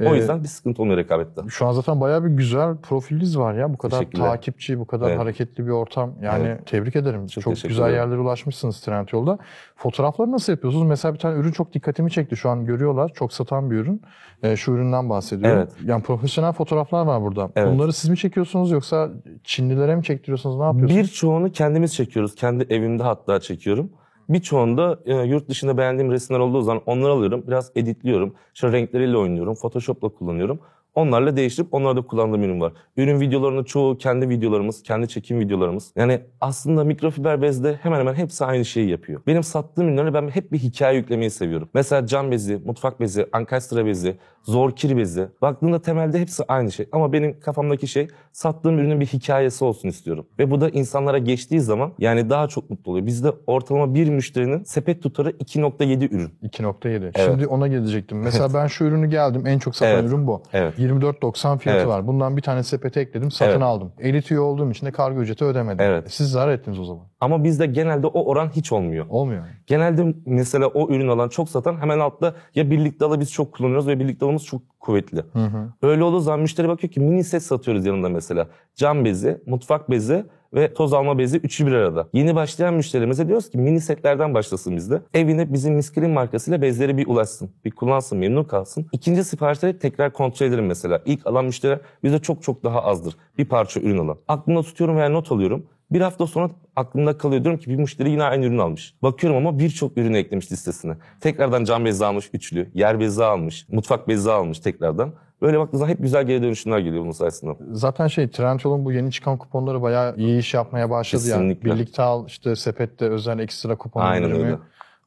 O 0.02 0.14
Ee, 0.14 0.16
yüzden 0.16 0.42
bir 0.42 0.48
sıkıntı 0.48 0.82
olmuyor 0.82 0.98
rekabette. 0.98 1.40
Şu 1.48 1.66
an 1.66 1.72
zaten 1.72 2.00
bayağı 2.00 2.24
bir 2.24 2.28
güzel 2.30 2.76
profiliniz 2.76 3.38
var 3.38 3.54
ya. 3.54 3.72
Bu 3.72 3.78
kadar 3.78 4.06
takipçi, 4.10 4.78
bu 4.78 4.86
kadar 4.86 5.08
Evet. 5.08 5.18
hareketli 5.18 5.66
bir 5.66 5.70
ortam. 5.70 6.14
Yani 6.22 6.46
Evet. 6.46 6.66
tebrik 6.66 6.96
ederim. 6.96 7.26
Çok, 7.26 7.44
teşekkür 7.44 7.68
güzel 7.68 7.92
yerlere 7.92 8.18
ulaşmışsınız 8.18 8.80
Trendyol'da. 8.80 9.38
Fotoğrafları 9.76 10.32
nasıl 10.32 10.52
yapıyorsunuz? 10.52 10.86
Mesela 10.86 11.14
bir 11.14 11.18
tane 11.18 11.38
ürün 11.40 11.52
çok 11.52 11.74
dikkatimi 11.74 12.10
çekti. 12.10 12.36
Şu 12.36 12.50
an 12.50 12.64
görüyorlar. 12.64 13.10
Çok 13.14 13.32
satan 13.32 13.70
bir 13.70 13.76
ürün. 13.76 14.02
Ee, 14.42 14.56
şu 14.56 14.72
üründen 14.72 15.10
bahsediyorum. 15.10 15.58
Evet. 15.58 15.72
Yani 15.84 16.02
profesyonel 16.02 16.52
fotoğraflar 16.52 17.06
var 17.06 17.22
burada. 17.22 17.50
Evet. 17.56 17.74
Bunları 17.74 17.92
siz 17.92 18.10
mi 18.10 18.16
çekiyorsunuz 18.16 18.70
yoksa 18.70 19.10
Çinlilere 19.44 19.96
mi 19.96 20.04
çektiriyorsunuz? 20.04 20.56
Ne 20.58 20.64
yapıyorsunuz? 20.64 21.02
Birçoğunu 21.02 21.52
kendimiz 21.52 21.94
çekiyoruz. 21.94 22.34
Kendi 22.34 22.66
evimde 22.70 23.02
hatta 23.02 23.40
çekiyorum. 23.40 23.90
Birçoğunda 24.30 25.00
e, 25.04 25.14
yurt 25.14 25.48
dışında 25.48 25.78
beğendiğim 25.78 26.12
resimler 26.12 26.40
olduğu 26.40 26.62
zaman 26.62 26.82
onları 26.86 27.12
alıyorum. 27.12 27.44
Biraz 27.46 27.72
editliyorum. 27.74 28.34
İşte 28.54 28.72
renkleriyle 28.72 29.16
oynuyorum. 29.16 29.54
Photoshop'la 29.54 30.08
kullanıyorum. 30.08 30.60
Onlarla 30.94 31.36
değiştirip 31.36 31.74
onlarda 31.74 32.02
kullandığım 32.02 32.42
ürün 32.42 32.60
var. 32.60 32.72
Ürün 32.96 33.20
videolarının 33.20 33.64
çoğu 33.64 33.98
kendi 33.98 34.28
videolarımız, 34.28 34.82
kendi 34.82 35.08
çekim 35.08 35.40
videolarımız. 35.40 35.92
Yani 35.96 36.20
aslında 36.40 36.84
mikrofiber 36.84 37.42
bezde 37.42 37.78
hemen 37.82 37.98
hemen 38.00 38.14
hepsi 38.14 38.44
aynı 38.44 38.64
şeyi 38.64 38.88
yapıyor. 38.88 39.20
Benim 39.26 39.42
sattığım 39.42 39.88
ürünlere 39.88 40.14
ben 40.14 40.28
hep 40.28 40.52
bir 40.52 40.58
hikaye 40.58 40.96
yüklemeyi 40.96 41.30
seviyorum. 41.30 41.68
Mesela 41.74 42.06
cam 42.06 42.30
bezi, 42.30 42.60
mutfak 42.64 43.00
bezi, 43.00 43.26
ankastre 43.32 43.86
bezi, 43.86 44.16
zorkir 44.42 44.96
bezi. 44.96 45.28
Baktığında 45.42 45.82
temelde 45.82 46.20
hepsi 46.20 46.42
aynı 46.48 46.72
şey. 46.72 46.86
Ama 46.92 47.12
benim 47.12 47.40
kafamdaki 47.40 47.86
şey 47.86 48.08
sattığım 48.32 48.78
ürünün 48.78 49.00
bir 49.00 49.06
hikayesi 49.06 49.64
olsun 49.64 49.88
istiyorum. 49.88 50.26
Ve 50.38 50.50
bu 50.50 50.60
da 50.60 50.68
insanlara 50.68 51.18
geçtiği 51.18 51.60
zaman 51.60 51.92
yani 51.98 52.30
daha 52.30 52.48
çok 52.48 52.70
mutlu 52.70 52.90
oluyor. 52.90 53.06
Bizde 53.06 53.32
ortalama 53.46 53.94
bir 53.94 54.08
müşterinin 54.08 54.64
sepet 54.64 55.02
tutarı 55.02 55.30
2.7 55.30 56.14
ürün. 56.14 56.30
2.7. 56.42 56.88
Evet. 57.02 57.20
Şimdi 57.24 57.46
ona 57.46 57.68
gelecektim. 57.68 58.18
Mesela 58.18 58.54
ben 58.54 58.66
şu 58.66 58.84
ürünü 58.84 59.06
geldim. 59.06 59.46
En 59.46 59.58
çok 59.58 59.76
satan 59.76 59.92
Evet. 59.94 60.04
ürün 60.04 60.26
bu. 60.26 60.42
Evet. 60.52 60.78
24.90 60.78 61.58
fiyatı 61.58 61.78
Evet. 61.80 61.88
var. 61.88 62.06
Bundan 62.06 62.36
bir 62.36 62.42
tane 62.42 62.62
sepete 62.62 63.00
ekledim. 63.00 63.30
Satın 63.30 63.52
Evet. 63.52 63.62
aldım. 63.62 63.92
Elit 63.98 64.30
üye 64.30 64.40
olduğum 64.40 64.70
için 64.70 64.86
de 64.86 64.90
kargo 64.90 65.20
ücreti 65.20 65.44
ödemedim. 65.44 65.84
Evet. 65.84 66.04
Siz 66.12 66.30
zarar 66.30 66.52
ettiniz 66.52 66.78
o 66.78 66.84
zaman. 66.84 67.02
Ama 67.20 67.44
bizde 67.44 67.66
genelde 67.66 68.06
o 68.06 68.24
oran 68.24 68.48
hiç 68.48 68.72
olmuyor. 68.72 69.06
Olmuyor. 69.08 69.44
Genelde 69.66 70.14
mesela 70.26 70.66
o 70.66 70.90
ürün 70.90 71.08
alan 71.08 71.28
çok 71.28 71.48
satan 71.48 71.76
hemen 71.80 71.98
altta 71.98 72.34
ya 72.54 72.70
birlikte 72.70 73.04
alı 73.04 73.20
biz 73.20 73.32
çok 73.32 73.52
kullanıyoruz 73.54 73.86
ve 73.88 74.00
birlikte 74.00 74.24
alımız 74.30 74.44
çok 74.44 74.62
kuvvetli. 74.80 75.22
Hı 75.32 75.44
hı. 75.44 75.72
Öyle 75.82 76.04
olduğu 76.04 76.20
zaman 76.20 76.40
müşteri 76.40 76.68
bakıyor 76.68 76.92
ki 76.92 77.00
mini 77.00 77.24
set 77.24 77.42
satıyoruz 77.42 77.86
yanında 77.86 78.08
mesela. 78.08 78.48
Cam 78.74 79.04
bezi, 79.04 79.40
mutfak 79.46 79.90
bezi 79.90 80.24
ve 80.54 80.74
toz 80.74 80.92
alma 80.92 81.18
bezi 81.18 81.38
üçü 81.38 81.66
bir 81.66 81.72
arada. 81.72 82.08
Yeni 82.12 82.34
başlayan 82.34 82.74
müşterimize 82.74 83.28
diyoruz 83.28 83.50
ki 83.50 83.58
mini 83.58 83.80
setlerden 83.80 84.34
başlasın 84.34 84.76
bizde. 84.76 85.02
Evine 85.14 85.52
bizim 85.52 85.74
Miskelin 85.74 86.10
markasıyla 86.10 86.62
bezleri 86.62 86.96
bir 86.96 87.06
ulaşsın. 87.06 87.50
Bir 87.64 87.70
kullansın, 87.70 88.18
memnun 88.18 88.44
kalsın. 88.44 88.86
İkinci 88.92 89.24
siparişleri 89.24 89.78
tekrar 89.78 90.12
kontrol 90.12 90.46
ederim 90.46 90.66
mesela. 90.66 91.02
İlk 91.04 91.26
alan 91.26 91.44
müşteri 91.44 91.80
bizde 92.04 92.18
çok 92.18 92.42
çok 92.42 92.64
daha 92.64 92.82
azdır. 92.82 93.16
Bir 93.38 93.44
parça 93.44 93.80
ürün 93.80 93.98
alan. 93.98 94.18
Aklımda 94.28 94.62
tutuyorum 94.62 94.96
veya 94.96 95.08
not 95.08 95.32
alıyorum. 95.32 95.66
Bir 95.92 96.00
hafta 96.00 96.26
sonra 96.26 96.50
aklımda 96.76 97.18
kalıyor. 97.18 97.44
Diyorum 97.44 97.60
ki 97.60 97.70
bir 97.70 97.76
müşteri 97.76 98.10
yine 98.10 98.22
aynı 98.22 98.44
ürünü 98.44 98.62
almış. 98.62 98.94
Bakıyorum 99.02 99.46
ama 99.46 99.58
birçok 99.58 99.98
ürünü 99.98 100.18
eklemiş 100.18 100.52
listesine. 100.52 100.96
Tekrardan 101.20 101.64
cam 101.64 101.84
bezi 101.84 102.04
almış 102.06 102.30
üçlü, 102.32 102.70
yer 102.74 103.00
bezi 103.00 103.24
almış, 103.24 103.66
mutfak 103.68 104.08
bezi 104.08 104.30
almış 104.30 104.58
tekrardan. 104.58 105.12
Böyle 105.42 105.58
baktığı 105.58 105.78
zaman 105.78 105.90
hep 105.92 105.98
güzel 106.02 106.26
geri 106.26 106.42
dönüşümler 106.42 106.78
geliyor 106.78 107.02
bunun 107.02 107.12
sayesinde. 107.12 107.56
Zaten 107.72 108.06
şey 108.06 108.28
Trendyol'un 108.30 108.84
bu 108.84 108.92
yeni 108.92 109.12
çıkan 109.12 109.38
kuponları 109.38 109.82
bayağı 109.82 110.16
iyi 110.16 110.38
iş 110.38 110.54
yapmaya 110.54 110.90
başladı 110.90 111.22
yani. 111.28 111.38
Kesinlikle. 111.38 111.70
Birlikte 111.74 112.02
al 112.02 112.26
işte 112.26 112.56
sepette 112.56 113.04
özel 113.08 113.38
ekstra 113.38 113.76
kupon 113.76 114.00
Aynen 114.00 114.28
indirimi. 114.28 114.44
öyle. 114.46 114.58